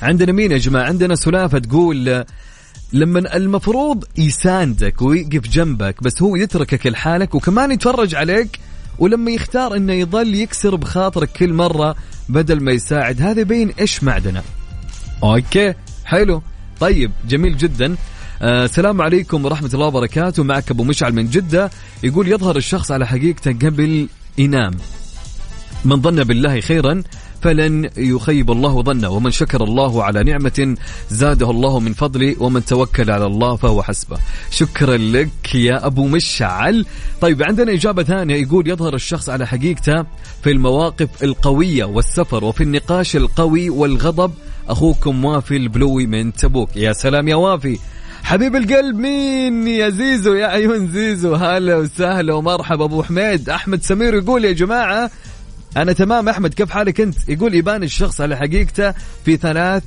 [0.01, 2.25] عندنا مين يا جماعة؟ عندنا سلافة تقول
[2.93, 8.59] لما المفروض يساندك ويقف جنبك بس هو يتركك لحالك وكمان يتفرج عليك
[8.99, 11.95] ولما يختار إنه يظل يكسر بخاطرك كل مرة
[12.29, 14.43] بدل ما يساعد هذا يبين إيش معدنا
[15.23, 15.73] أوكي
[16.05, 16.41] حلو.
[16.79, 17.95] طيب جميل جدا.
[18.41, 20.43] آه السلام عليكم ورحمة الله وبركاته.
[20.43, 21.69] معك أبو مشعل من جدة.
[22.03, 24.07] يقول يظهر الشخص على حقيقته قبل
[24.38, 24.73] ينام.
[25.85, 27.03] من ظن بالله خيرا.
[27.41, 29.10] فلن يخيب الله ظنه.
[29.10, 30.75] ومن شكر الله على نعمة
[31.10, 34.17] زاده الله من فضله ومن توكل على الله فهو حسبه.
[34.52, 36.86] شكرا لك يا أبو مشعل.
[37.21, 38.36] طيب عندنا إجابة ثانية.
[38.36, 40.04] يقول يظهر الشخص على حقيقته
[40.43, 44.32] في المواقف القوية والسفر وفي النقاش القوي والغضب.
[44.69, 46.69] أخوكم وافي البلوي من تبوك.
[46.75, 47.80] يا سلام يا وافي.
[48.23, 51.36] حبيب القلب مين يا زيزو؟ يا عيون زيزو.
[51.36, 52.86] هلا وسهلا ومرحبا.
[52.86, 55.12] أبو حميد أحمد سمير يقول يا جماعة
[55.77, 58.93] أنا تمام أحمد كيف حالك أنت؟ يقول يبان الشخص على حقيقته
[59.25, 59.84] في ثلاث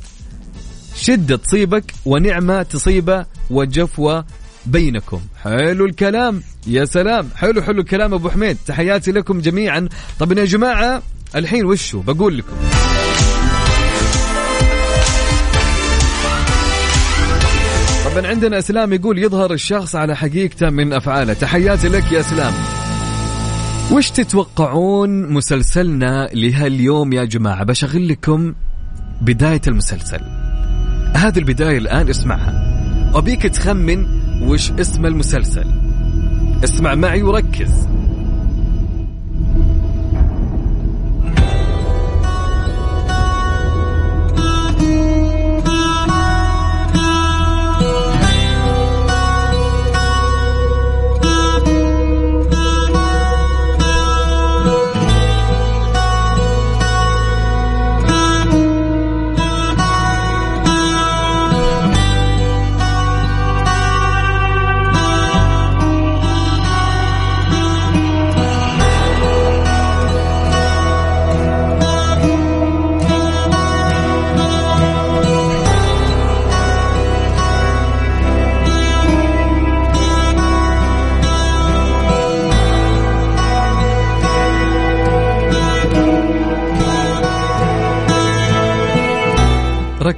[0.97, 4.25] شدة تصيبك ونعمة تصيبه وجفوة
[4.66, 5.21] بينكم.
[5.42, 6.42] حلو الكلام.
[6.66, 7.29] يا سلام.
[7.37, 8.57] حلو حلو الكلام أبو حميد.
[8.66, 9.88] تحياتي لكم جميعا.
[10.18, 11.03] طب يا جماعة
[11.37, 12.57] الحين وشو؟ بقول لكم.
[18.05, 21.33] طبعا عندنا أسلام يقول يظهر الشخص على حقيقته من أفعاله.
[21.33, 22.82] تحياتي لك يا أسلام.
[23.90, 28.55] وش تتوقعون مسلسلنا لهاليوم يا جماعة؟ بشغل لكم
[29.21, 30.21] بداية المسلسل.
[31.14, 32.73] هذه البداية الآن اسمعها.
[33.14, 34.07] أبيك تخمن
[34.42, 35.66] وش اسم المسلسل.
[36.64, 37.88] اسمع معي وركز.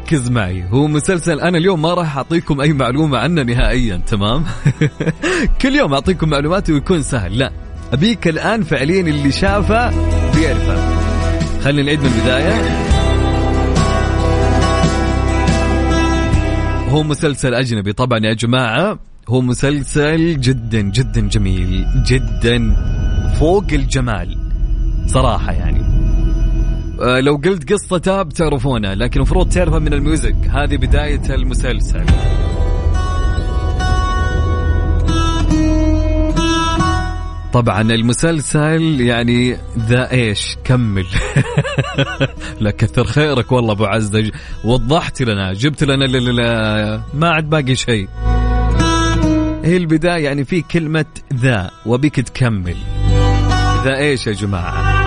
[0.05, 0.65] ركز معي.
[0.71, 4.45] هو مسلسل أنا اليوم ما راح أعطيكم أي معلومة عنه نهائيا تمام؟
[5.63, 7.39] كل يوم أعطيكم معلومات ويكون سهل.
[7.39, 7.53] لا
[7.93, 9.91] أبيك الآن فعليا اللي شافه
[10.35, 10.77] بيعرفه.
[11.61, 12.55] خلينا نعيد من البداية.
[16.89, 17.93] هو مسلسل أجنبي.
[17.93, 22.77] طبعا يا جماعة هو مسلسل جدا جدا جميل جدا
[23.39, 24.39] فوق الجمال
[25.07, 25.94] صراحة يعني.
[26.99, 30.37] لو قلت قصته بتعرفونه لكن المفروض تعرفه من ال music.
[30.51, 32.05] هذه بداية المسلسل.
[37.53, 41.07] طبعا المسلسل يعني The إيش؟ كمل.
[42.61, 44.31] لا كثر خيرك والله أبو عزة.
[44.65, 48.09] وضحت لنا جبت لنا ما عاد باقي شيء.
[49.65, 52.77] هي البداية يعني في كلمة ذا وبيك تكمل.
[53.85, 55.04] ذا إيش يا جماعة؟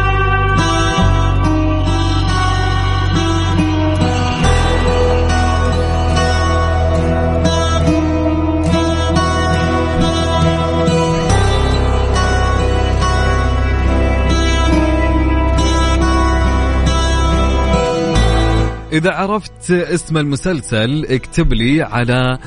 [18.93, 22.37] إذا عرفت اسم المسلسل اكتب لي على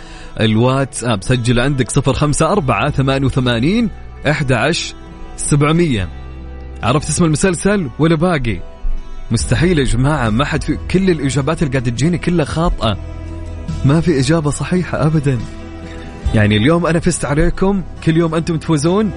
[0.41, 1.23] الواتساب.
[1.23, 3.91] سجل عندك صفر خمسة أربعة ثمانية وثمانين
[4.31, 4.95] أحد عشر
[5.37, 6.09] سبعمية.
[6.83, 8.61] عرفت اسم المسلسل ولا باقي؟
[9.31, 12.97] مستحيل يا جماعة ما حد في كل الإجابات اللي قاعدة تجيني كلها خاطئة.
[13.85, 15.39] ما في إجابة صحيحة أبدا.
[16.35, 19.11] يعني اليوم أنا فزت عليكم كل يوم أنتم تفوزون.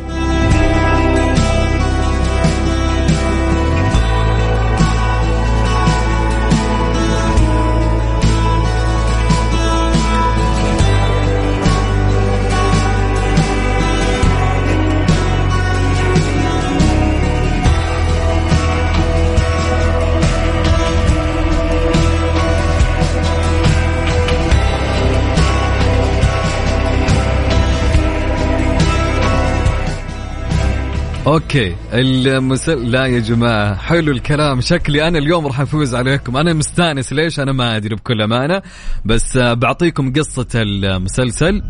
[31.27, 36.38] أوكي المسل لا يا جماعة حلو الكلام شكلي أنا اليوم راح أفوز عليكم.
[36.38, 38.62] أنا مستأنس ليش؟ أنا ما أدري بكل أمانة
[39.05, 41.63] بس بعطيكم قصة المسلسل.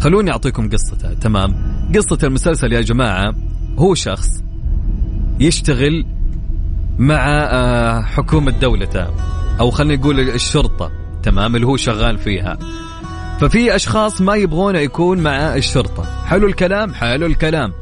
[0.00, 1.54] خلوني أعطيكم قصته تمام؟
[1.94, 3.34] قصة المسلسل يا جماعة
[3.78, 4.28] هو شخص
[5.40, 6.06] يشتغل
[6.98, 9.06] مع آه، حكومة دولته
[9.60, 10.90] أو خلينا نقول الشرطة
[11.22, 12.58] تمام؟ اللي هو شغال فيها.
[13.40, 16.24] ففي أشخاص ما يبغونه يكون مع الشرطة.
[16.26, 17.72] حلو الكلام؟ حلو الكلام.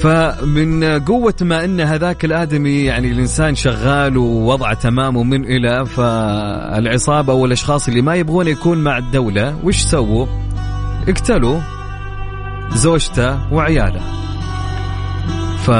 [0.00, 7.88] فمن قوة ما أن هذاك الآدمي يعني الإنسان شغال ووضعه تمام ومن إلى فالعصابة والأشخاص
[7.88, 10.26] اللي ما يبغون يكون مع الدولة وش سووا؟
[11.08, 11.60] اقتلوا
[12.74, 14.00] زوجته وعياله.
[15.66, 15.70] ف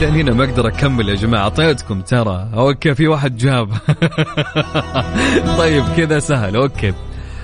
[0.00, 1.42] لأن هنا ما أقدر أكمل يا جماعة.
[1.42, 2.48] أعطيتكم ترى.
[2.54, 3.68] OK في واحد جاب.
[5.58, 6.56] طيب كذا سهل.
[6.56, 6.92] OK.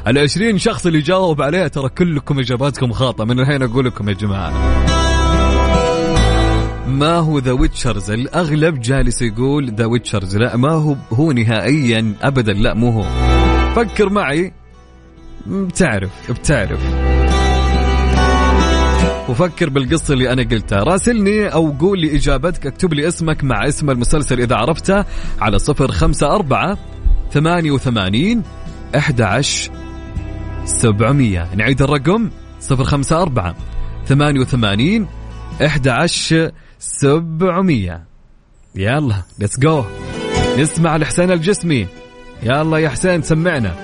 [0.06, 3.24] ال 20 شخص اللي جاوب عليها ترى كلكم إجاباتكم خاطئة.
[3.24, 4.97] من الحين أقول لكم يا جماعة.
[6.88, 12.52] ما هو The Witchers الاغلب جالس يقول The Witchers لا ما هو هو نهائيا ابدا
[12.52, 13.04] لا مو هو.
[13.74, 14.52] فكر معي.
[15.46, 16.80] بتعرف بتعرف.
[19.28, 20.78] وفكر بالقصة اللي أنا قلتها.
[20.78, 25.04] راسلني أو قول لي إجابتك اكتب لي اسمك مع اسم المسلسل إذا عرفته
[25.40, 26.78] على صفر خمسة أربعة
[27.30, 28.42] ثمانية وثمانين
[28.96, 29.70] أحد عشر
[30.64, 31.48] سبعمية.
[31.56, 33.54] نعيد الرقم؟ صفر خمسة أربعة
[34.06, 35.06] ثمانية وثمانين
[35.66, 38.04] أحد عشر سبعمية.
[38.74, 39.84] يلا ليتس جو
[40.58, 41.86] نسمع لحسين الجسمي.
[42.42, 43.74] يلا يا حسين سمعنا.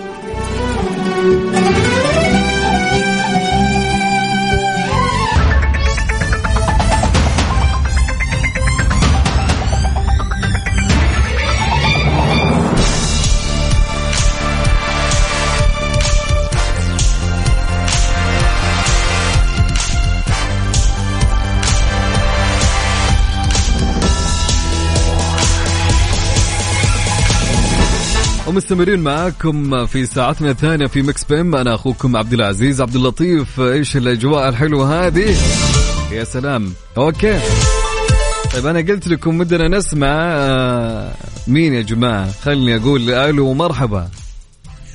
[28.55, 33.61] ومستمرين معاكم في ساعتنا الثانية في Mix PM أنا أخوكم عبد العزيز عبد اللطيف.
[33.61, 35.37] إيش الأجواء الحلوة هذه؟
[36.13, 36.73] يا سلام.
[36.97, 37.39] OK.
[38.55, 41.13] طيب أنا قلت لكم ودنا نسمع آه،
[41.47, 44.09] مين يا جماعة؟ خلني أقول ألو مرحبا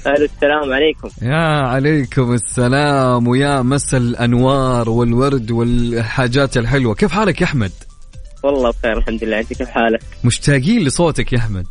[0.08, 1.10] السلام عليكم.
[1.22, 6.96] يا عليكم السلام ويا مسا الأنوار والورد والحاجات الحلوة.
[6.96, 7.72] كيف حالك يا أحمد؟
[8.44, 9.40] والله بخير الحمد لله.
[9.40, 11.68] أنت كيف حالك؟ مشتاقين لصوتك يا أحمد.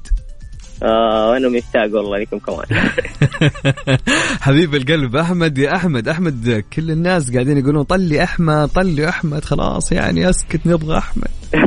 [0.82, 2.66] آه وأنا مشتاق والله لكم كمان.
[4.40, 6.08] حبيب القلب أحمد يا أحمد.
[6.08, 11.28] أحمد كل الناس قاعدين يقولون طلي أحمد طلي أحمد خلاص يعني أسكت نبغى أحمد.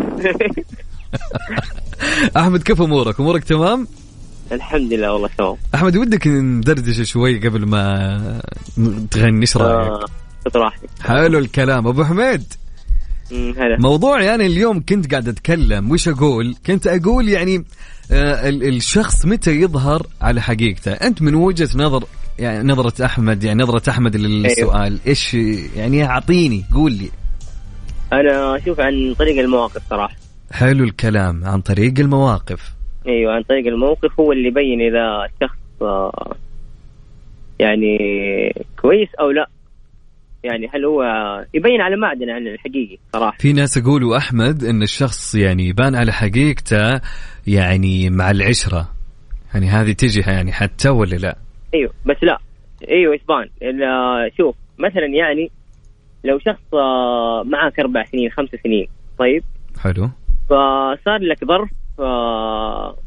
[2.37, 3.87] أحمد كيف أمورك؟ أمورك تمام؟
[4.51, 5.55] الحمد لله والله تمام.
[5.75, 8.41] أحمد ودك ندردش شوي قبل ما
[9.11, 10.05] تغني إيش رأيك؟ آه،
[10.55, 11.87] راحتك حلو الكلام.
[11.87, 12.43] أبو حميد.
[13.79, 17.65] موضوع يعني اليوم كنت قاعد أتكلم وش أقول؟ كنت أقول يعني
[18.11, 22.03] آه ال- الشخص متى يظهر على حقيقته؟ أنت من وجهة نظر
[22.39, 25.33] يعني نظرة أحمد يعني نظرة أحمد للسؤال إيش
[25.75, 27.09] يعني أعطيني؟ قول لي.
[28.13, 30.15] أنا أشوف عن طريق المواقف صراحة.
[30.51, 31.45] حلو الكلام.
[31.45, 32.71] عن طريق المواقف.
[33.07, 36.35] أيوه عن طريق الموقف هو اللي يبين إذا الشخص آه،
[37.59, 37.97] يعني
[38.81, 39.47] كويس أو لا.
[40.43, 41.03] يعني هل هو
[41.53, 43.37] يبين على معدن عن الحقيقي صراحة.
[43.37, 47.01] في ناس يقولوا أحمد إن الشخص يعني يبان على حقيقته
[47.47, 48.89] يعني مع العشرة.
[49.53, 51.37] يعني هذه تجي يعني حتى ولا لا؟
[51.73, 52.37] أيوه بس لا.
[52.89, 53.49] أيوه يبان.
[54.37, 55.51] شوف مثلا يعني
[56.23, 58.87] لو شخص آه، معك أربع سنين خمس سنين
[59.19, 59.43] طيب؟
[59.79, 60.09] حلو.
[60.49, 61.69] فصار لك ظرف
[61.99, 62.97] آه،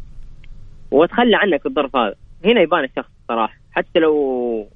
[0.90, 2.14] وتخلى عنك الظرف هذا.
[2.44, 3.54] هنا يبان الشخص صراحة.
[3.72, 4.68] حتى لو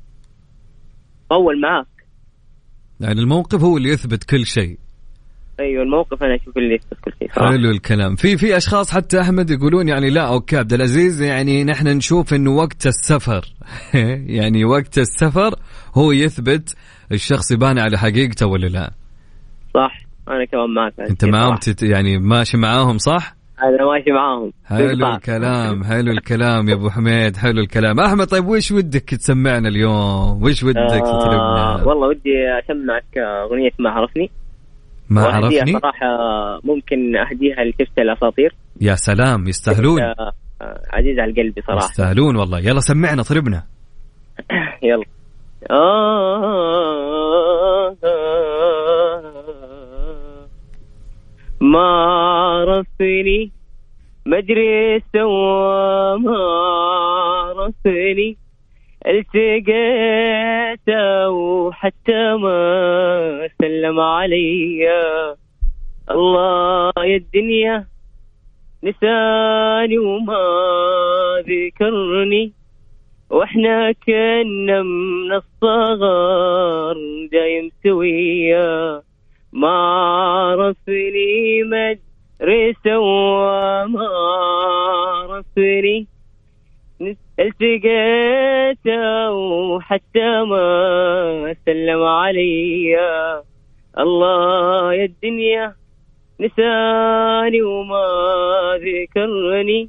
[1.31, 1.87] طول معاك
[3.01, 4.79] يعني الموقف هو اللي يثبت كل شيء.
[5.61, 7.29] أيوه الموقف أنا أشوف اللي يثبت كل شيء.
[7.35, 8.17] صراحة حلو الكلام.
[8.17, 12.51] في في أشخاص حتى أحمد يقولون يعني لا أوكي عبد العزيز يعني نحن نشوف إنه
[12.51, 13.45] وقت السفر.
[14.39, 15.55] يعني وقت السفر
[15.95, 16.77] هو يثبت
[17.13, 18.93] الشخص يبان على حقيقته ولا لا.
[19.75, 21.01] صح أنا كمان معك.
[21.11, 25.07] أنت معاهم تت يعني ماشي معاهم صح؟ أنا ماشي معاهم حلو.
[25.15, 30.63] الكلام حلو الكلام يا ابو حميد حلو الكلام احمد طيب وش ودك تسمعنا اليوم وش
[30.65, 32.31] ودك آه تطلبنا والله ودي
[32.65, 34.31] اسمعك آه، اغنيه ما عرفني
[35.11, 36.07] ما عرفني صراحة
[36.65, 40.33] ممكن اهديها لشفت الاساطير يا سلام يستاهلون آه،
[40.63, 43.63] آه، عزيز على قلبي صراحة يستاهلون والله يلا سمعنا طربنا
[44.83, 45.05] يلا
[45.71, 45.77] ما
[48.05, 48.28] عرفني
[51.61, 51.89] ما
[54.39, 56.39] أدري سوى ما
[57.57, 58.37] عرفني
[59.07, 60.19] التقيته
[61.31, 64.89] وحتى ما سلم علي.
[66.11, 67.87] الله يا الدنيا
[68.85, 70.45] نساني وما
[71.49, 72.53] ذكرني.
[73.31, 76.97] وإحنا كنا من الصغر
[77.33, 79.03] دايم سوية
[79.53, 84.09] ما عرفني مدري سوى ما
[85.31, 86.07] عرفني
[87.41, 92.99] التقيته وحتى ما سلم علي
[93.99, 95.75] الله يا الدنيا
[96.41, 98.05] نساني وما
[98.83, 99.89] ذكرني.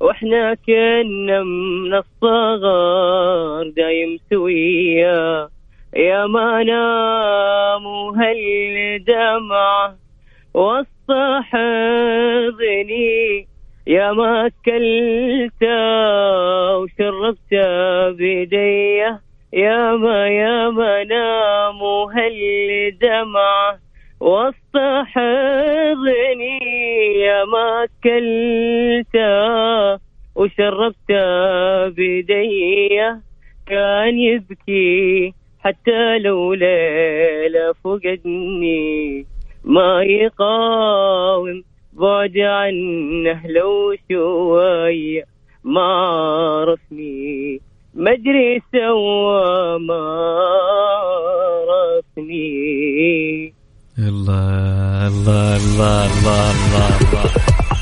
[0.00, 5.48] وإحنا كنا من الصغر دايم سوية
[5.96, 7.86] يا ما نام
[8.18, 9.96] هالدمعة
[10.54, 11.10] وسط
[11.42, 13.46] حضني
[13.86, 15.62] يا ما أكلت
[16.78, 17.54] وشربت
[18.18, 18.98] بيدي
[19.52, 21.80] يا ما يا ما نام
[22.16, 23.78] هالدمعة
[24.20, 24.76] وسط
[25.14, 26.58] حضني
[27.20, 29.16] يا ما أكلت
[30.34, 31.12] وشربت
[31.96, 32.98] بيدي
[33.66, 35.34] كان يبكي
[35.64, 39.26] حتى لو ليلة فقدني
[39.64, 41.62] ما يقاوم
[41.92, 45.24] بعد عنه لو شوية
[45.64, 45.80] ما
[46.60, 47.60] عرفني
[47.94, 50.04] ما أدري سوى ما
[51.68, 52.44] عرفني
[53.98, 57.73] الله الله الله الله الله الله.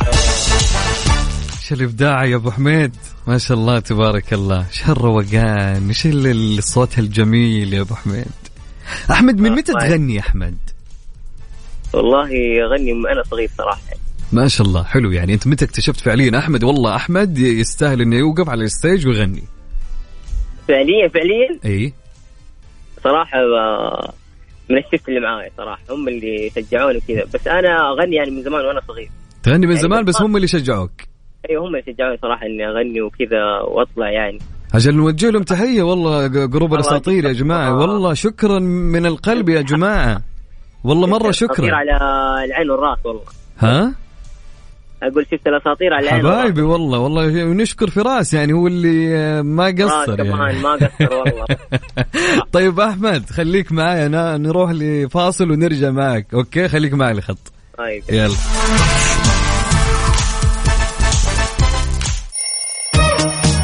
[1.63, 2.93] إيش الإبداع يا أبو حميد.
[3.27, 4.67] ما شاء الله تبارك الله.
[4.69, 8.25] إيش هالروقان إيش ال- الصوت الجميل يا أبو حميد؟
[9.11, 9.81] أحمد من متى طيب.
[9.91, 10.57] تغني يا أحمد؟
[11.95, 12.29] والله
[12.65, 13.81] أغني من أنا صغير صراحة.
[14.33, 14.85] ما شاء الله.
[14.85, 15.35] حلو يعني.
[15.35, 19.43] أنت متى اكتشفت فعليا أحمد؟ والله أحمد يستاهل إنه يوقف على الستيج ويغني.
[20.69, 21.93] فعليا فعليا؟ إي.
[23.05, 24.13] صراحة آه،
[24.71, 25.83] من الشفت اللي معاي صراحة.
[25.91, 29.11] هم اللي شجعوني كذا بس أنا أغني يعني من زمان وأنا صغير.
[29.43, 30.91] تغني من يعني زمان بس بس- هم اللي شجعوك.
[31.51, 34.39] أيوه هم شجعوني صراحة إني أغني وكذا وأطلع يعني.
[34.75, 37.33] أجل نوجه لهم تحية والله جروب الأساطير يا.
[37.33, 37.69] جماعة.
[37.69, 37.77] آه.
[37.79, 40.23] والله شكرا من القلب يا جماعة.
[40.85, 41.75] والله مرة شكرا.
[41.75, 41.97] على
[42.45, 43.23] العين والراس والله.
[43.59, 43.95] ها؟
[45.03, 49.83] أقول شفت الأساطير على حبايبي والله والله ونشكر فراس يعني هو اللي آه، ما راس
[49.83, 51.47] قصر كمان يعني ما قصر والله.
[52.53, 56.27] طيب أحمد خليك معي أنا نروح لفاصل ونرجع معك.
[56.35, 58.03] أوكي خليك معي الخط طيب.
[58.11, 58.35] يلا.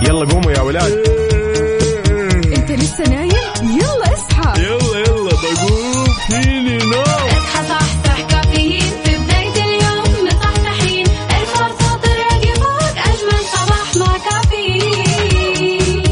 [0.09, 0.93] يلا قوموا يا ولاد.
[2.57, 3.31] انت لسه نايم؟
[3.63, 4.63] يلا اصحى.
[4.63, 6.07] يلا يلا بقوم.
[6.31, 7.03] فيني نوم.
[7.03, 8.81] اصحى صحصح كافيين.
[9.05, 11.07] في بداية اليوم مصحصحين
[11.41, 16.03] الفرصة تراقي فوق أجمل صباح مع كافيين.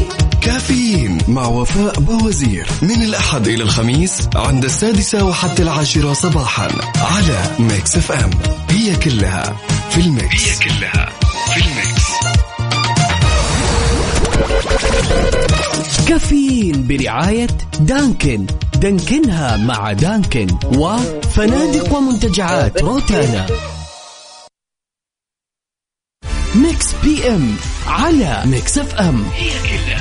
[0.41, 6.67] كافيين مع مع وفاء بوزير من الأحد إلى الخميس عند السادسة وحتى العاشرة صباحا
[7.01, 8.29] على ميكس إف إم.
[8.69, 9.55] هي كلها
[9.89, 10.49] في الميكس.
[10.49, 11.06] هي كلها
[16.17, 17.47] كافيين برعاية
[17.79, 18.45] دانكن.
[18.81, 23.45] دانكنها مع دانكن وفنادق ومنتجعات روتانا.
[26.55, 27.55] Mix PM
[27.87, 29.23] على Mix FM.
[29.33, 29.96] هي كلها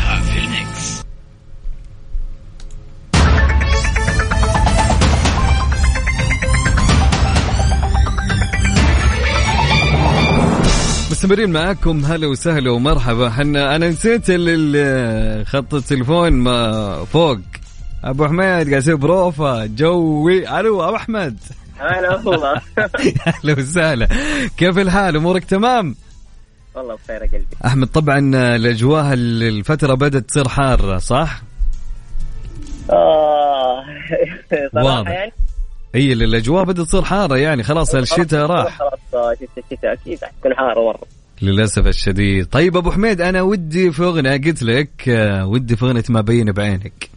[11.16, 12.04] مستمرين معاكم.
[12.04, 13.30] هلا وسهلا ومرحبا.
[13.30, 14.24] حنا أنا نسيت
[15.48, 17.38] خط التليفون ما فوق.
[18.04, 20.60] أبو حميد قاعد يسوي بروفا جوي.
[20.60, 21.38] ألو أبو أحمد.
[21.78, 22.60] هلا والله
[23.26, 24.08] أهلا وسهلا.
[24.56, 25.94] كيف الحال؟ أمورك تمام؟
[26.74, 27.46] والله بخير يا قلبي.
[27.66, 28.18] أحمد طبعا
[28.56, 31.42] الأجواء ال- الفترة بدأت تصير حارة صح؟
[34.72, 35.10] صراحة واضح.
[35.10, 35.32] يعني
[35.94, 38.78] هي الأجواء بدأت تصير حارة يعني خلاص الشتاء راح.
[39.12, 41.00] خلاص الشتاء أكيد حتكون حارة مرة.
[41.42, 42.46] للأسف الشديد.
[42.46, 46.52] طيب أبو حميد أنا ودي في أغنية قلت لك آه، ودي في أغنية ما بين
[46.52, 47.10] بعينك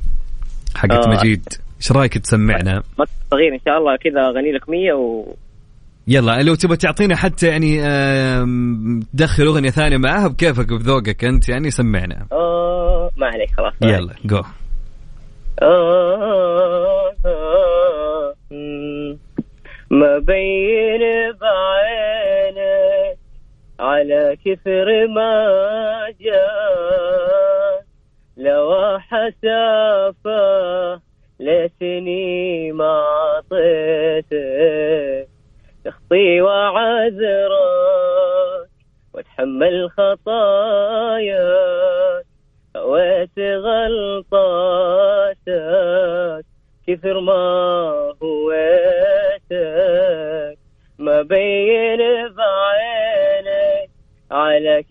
[0.76, 1.10] حقت آه.
[1.10, 1.48] مجيد.
[1.78, 5.34] إيش رأيك تسمعنا؟ ما صغير إن شاء الله كذا أغني لك 100 و
[6.08, 7.82] يلا لو تبغى تعطينا حتى يعني
[9.14, 12.26] تدخل أغنية ثانية معاها بكيفك بذوقك أنت يعني سمعنا.
[12.32, 14.44] آه ما عليك خلاص يلا جو مم.
[19.92, 23.18] ما بين بعينك
[23.80, 27.84] على كثر ما جاء.
[28.38, 30.40] لو حسافة
[31.40, 32.39] لسني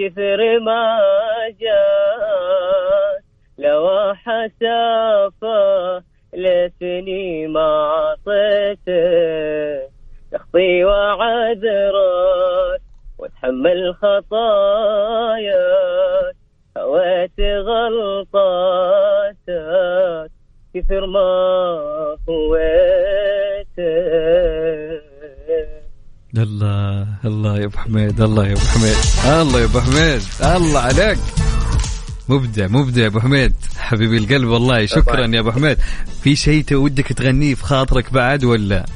[0.01, 0.59] كثر
[27.69, 28.97] أبو حميد الله يا أبو حميد
[29.43, 31.19] الله يا أبو حميد الله عليك.
[32.29, 35.79] مبدع مبدع يا أبو حميد حبيبي القلب والله شكرا يا أبو حميد.
[36.23, 38.87] في شيء ودك تغنيه في خاطرك بعد ولا؟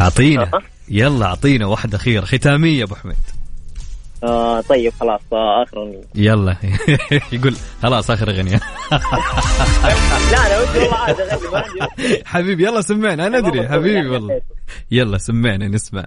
[0.00, 0.60] أعطينا أه.
[0.88, 3.16] يلا أعطينا واحدة اخيره ختامية يا أبو حميد.
[4.24, 5.92] آه طيب خلاص آه آخر.
[6.14, 6.56] يلا.
[7.32, 8.60] يقول خلاص آخر أغنية.
[10.32, 14.40] لا أنا ودي والله عاد اغني حبيبي يلا سمعنا أنا أدري حبيبي والله.
[14.90, 16.04] يلا سمعنا نسمع.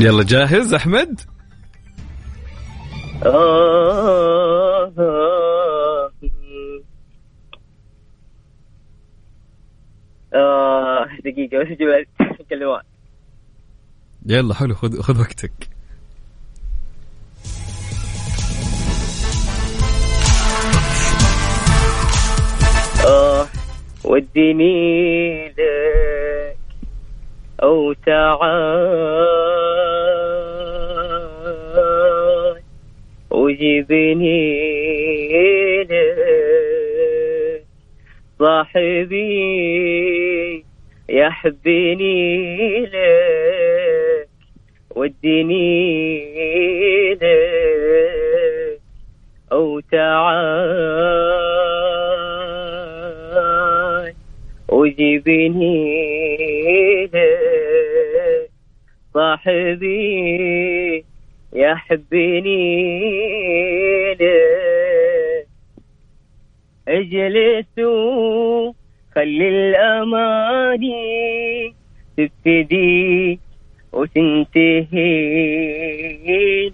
[0.00, 1.20] يلا جاهز أحمد؟
[10.34, 12.08] آه، دقيقة بس جبت
[14.26, 15.52] يلا حلو خذ خذ وقتك.
[23.06, 23.46] آه
[24.04, 26.56] وديني لك
[27.62, 29.39] أو تعال.
[33.50, 34.42] وجبني
[35.82, 37.64] لك
[38.38, 39.24] صاحبي
[41.08, 44.28] يحبني لك
[44.96, 46.34] وديني
[47.14, 48.80] لك
[49.52, 50.54] أو تعال
[54.68, 55.96] وجبني
[57.06, 58.50] لك
[59.14, 61.04] صاحبي
[61.52, 62.94] يحبني
[64.14, 65.46] لك
[66.88, 70.94] اجلس وخلي الأماني
[72.16, 73.40] تبتدي
[73.92, 75.08] وتنتهي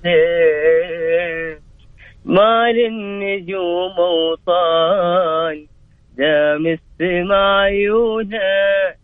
[0.05, 1.61] لك
[2.25, 5.67] ما للنجوم أوطان
[6.19, 8.97] دام السما عيونك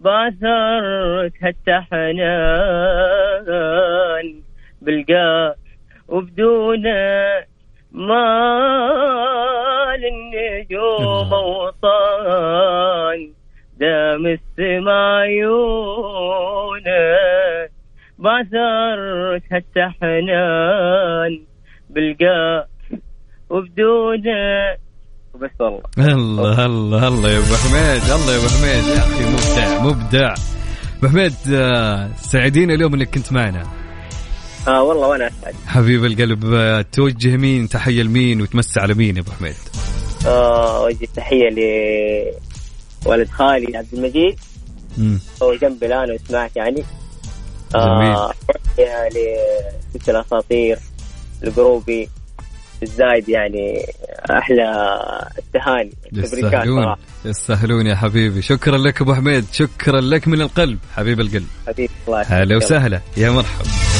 [0.00, 1.80] باثرت حتى
[4.84, 5.56] حنان بلقاك
[6.08, 7.48] وبدونك
[7.92, 8.24] ما
[9.96, 13.20] للنجوم أوطان
[13.80, 16.84] دام السما عيونك
[18.18, 21.32] باثرت هالتحنان
[21.90, 22.68] بلقاك
[23.50, 24.78] وبدونك
[25.34, 25.82] وبس والله.
[25.98, 28.84] الله الله الله يا أبو حميد الله يا أبو حميد.
[28.88, 30.30] يا أخي مبدع مبدع.
[30.98, 33.83] أبو حميد آه، سعيدين اليوم إنك كنت معنا.
[34.68, 35.54] آه والله وأنا أسعد.
[35.66, 39.54] حبيب القلب آه، توجه مين؟ تحية لمين؟ وتمسي على مين يا أبو حميد؟
[40.26, 41.48] آه وجه تحية
[43.06, 44.38] لولد خالي عبد المجيد.
[44.98, 45.18] مم.
[45.42, 46.84] هو جنبي الآن ويسمعك يعني.
[47.74, 48.16] جميل.
[48.16, 48.32] آه
[49.94, 50.78] لست الأساطير
[51.42, 52.08] لجروبي
[52.82, 53.86] الزايد يعني
[54.30, 54.62] أحلى
[55.38, 55.92] التهاني.
[56.12, 56.94] يستاهلون
[57.24, 58.42] يستاهلون يا حبيبي.
[58.42, 61.46] شكرا لك أبو حميد شكرا لك من القلب حبيب القلب.
[61.66, 62.22] حبيبي الله.
[62.22, 63.93] هلا وسهلا يا مرحبا.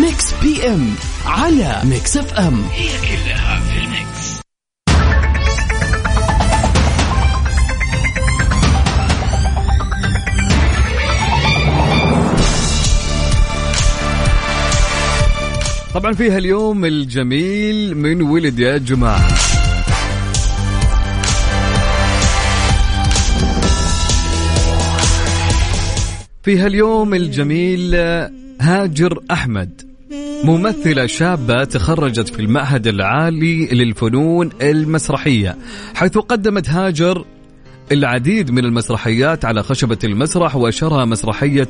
[0.00, 0.94] Mix PM
[1.26, 2.64] على Mix FM.
[2.72, 3.51] هي كلها
[15.94, 19.28] طبعا فيها اليوم الجميل من ولد يا جماعة.
[26.42, 27.94] فيها اليوم الجميل
[28.60, 29.82] هاجر أحمد
[30.44, 35.56] ممثلة شابة تخرجت في المعهد العالي للفنون المسرحية
[35.94, 37.24] حيث قدمت هاجر
[37.92, 41.68] العديد من المسرحيات على خشبة المسرح وأشهرها مسرحية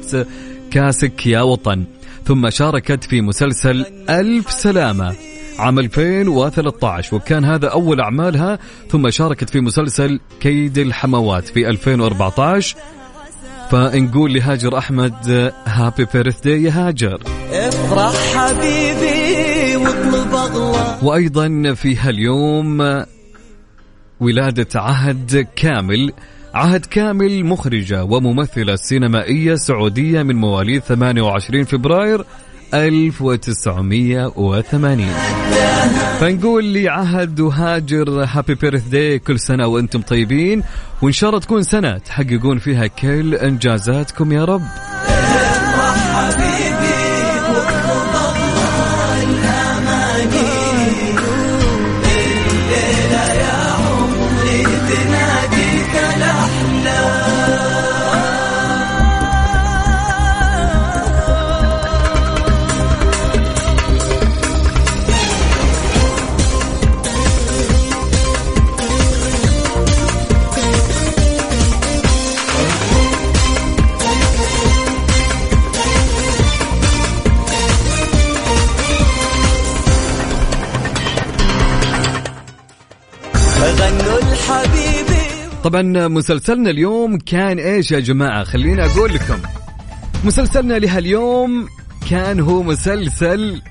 [0.70, 1.84] كاسك يا وطن.
[2.24, 5.14] ثم شاركت في مسلسل ألف سلامة
[5.58, 8.58] عام 2013 وكان هذا أول أعمالها.
[8.90, 12.76] ثم شاركت في مسلسل كيد الحموات في 2014
[13.70, 17.20] فنقول لهاجر أحمد happy birthday يا هاجر.
[17.52, 22.82] افرح حبيبي واطلب اغلى وأيضا في هاليوم
[24.22, 26.12] ولادة عهد كامل.
[26.54, 32.24] عهد كامل مخرجة وممثلة سينمائية سعودية من مواليد 28 فبراير
[32.74, 35.06] 1980
[36.20, 40.62] فنقول لي عهد وهاجر happy birthday كل سنة وأنتم طيبين.
[41.02, 44.62] وإن شاء الله تكون سنة تحققون فيها كل إنجازاتكم يا رب.
[85.64, 89.38] طبعا مسلسلنا اليوم كان إيش يا جماعة؟ خليني أقول لكم.
[90.24, 91.68] مسلسلنا لهاليوم
[92.10, 93.62] كان هو مسلسل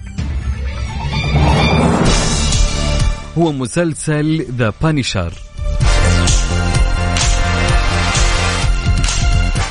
[3.37, 5.33] هو مسلسل The Punisher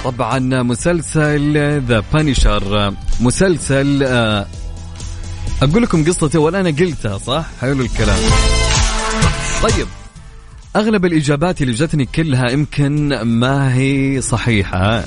[0.04, 4.46] طبعا مسلسل The Punisher مسلسل آه،
[5.62, 8.18] أقول لكم قصته ولا أنا قلتها صح؟ حلو الكلام.
[9.62, 9.86] طيب
[10.76, 15.04] أغلب الإجابات اللي جتني كلها يمكن ما هي صحيحة.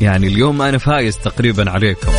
[0.00, 2.12] يعني اليوم أنا فايز تقريبا عليكم.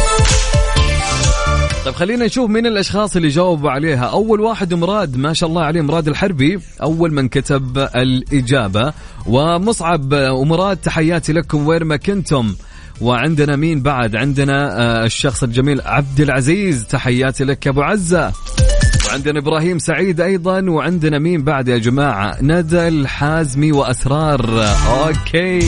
[1.86, 4.06] طيب خلينا نشوف مين الأشخاص اللي جاوبوا عليها.
[4.06, 6.60] أول واحد مراد ما شاء الله عليه مراد الحربي.
[6.84, 8.94] أول من كتب الإجابة.
[9.26, 11.68] ومصعب ومراد تحياتي لكم.
[11.68, 12.56] وين ما كنتم.
[13.02, 16.86] وعندنا مين بعد؟ عندنا آه، الشخص الجميل عبد العزيز.
[16.86, 18.34] تحياتي لك يا أبو عزة.
[19.18, 24.66] وعندنا إبراهيم سعيد أيضا وعندنا مين بعد يا جماعة؟ ندى الحازمي وأسرار.
[24.88, 25.60] أوكي.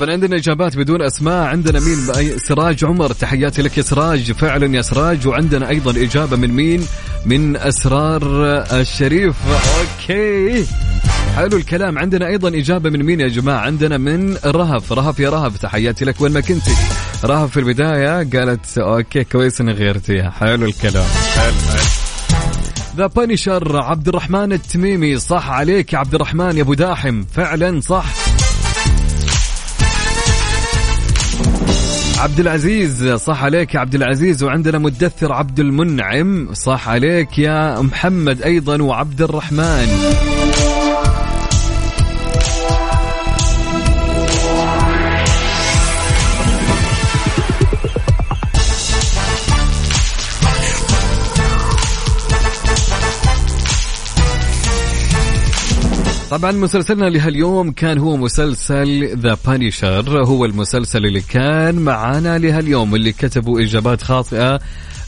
[0.00, 1.46] طبعا عندنا إجابات بدون أسماء.
[1.46, 4.32] عندنا مين؟ سراج عمر تحياتي لك يا سراج.
[4.32, 5.26] فعلا يا سراج.
[5.26, 6.86] وعندنا أيضا إجابة من مين؟
[7.26, 8.22] من أسرار
[8.72, 9.36] الشريف.
[9.48, 10.66] OK.
[11.36, 11.98] حلو الكلام.
[11.98, 14.92] عندنا أيضا إجابة من مين يا جماعة؟ عندنا من رهف.
[14.92, 16.20] رهف يا رهف تحياتي لك.
[16.20, 16.74] وين ما كنتي.
[17.24, 20.30] رهف في البداية قالت OK كويس إني غيرتيها.
[20.30, 21.08] حلو الكلام.
[21.36, 21.54] حلو.
[22.96, 25.18] The Punisher عبد الرحمن التميمي.
[25.18, 27.24] صح عليك يا عبد الرحمن يا أبو داحم.
[27.24, 28.19] فعلا صح.
[32.20, 38.42] عبد العزيز صح عليك يا عبد العزيز وعندنا مدثر عبد المنعم صح عليك يا محمد
[38.42, 39.88] أيضا وعبد الرحمن.
[56.30, 63.12] طبعا مسلسلنا لهاليوم كان هو مسلسل The Punisher هو المسلسل اللي كان معانا لهاليوم اللي
[63.12, 64.60] كتبوا إجابات خاطئة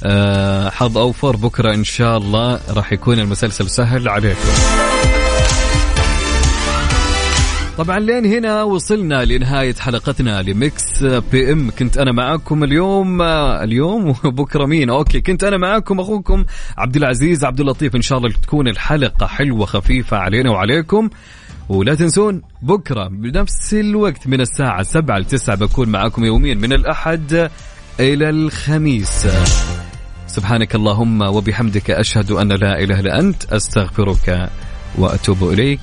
[0.04, 4.48] أه حظ أوفر بكرة إن شاء الله راح يكون المسلسل سهل عليكم.
[7.78, 11.70] طبعا لين هنا وصلنا لنهاية حلقتنا ل Mix PM.
[11.70, 13.22] كنت أنا معاكم اليوم
[13.62, 16.44] اليوم وبكرة مين؟ أوكي كنت أنا معاكم أخوكم
[16.78, 17.96] عبد العزيز عبد اللطيف.
[17.96, 21.10] إن شاء الله تكون الحلقة حلوة خفيفة علينا وعليكم.
[21.68, 27.50] ولا تنسون بكرة بنفس الوقت من الساعة 7 ل 9 بكون معاكم يوميا من الأحد
[28.00, 29.28] إلى الخميس.
[30.26, 34.50] سبحانك اللهم وبحمدك أشهد أن لا إله إلا أنت أستغفرك
[34.98, 35.80] وأتوب إليك.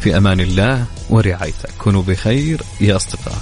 [0.00, 3.38] في أمان الله ورعايته كونوا بخير يا أصدقاء.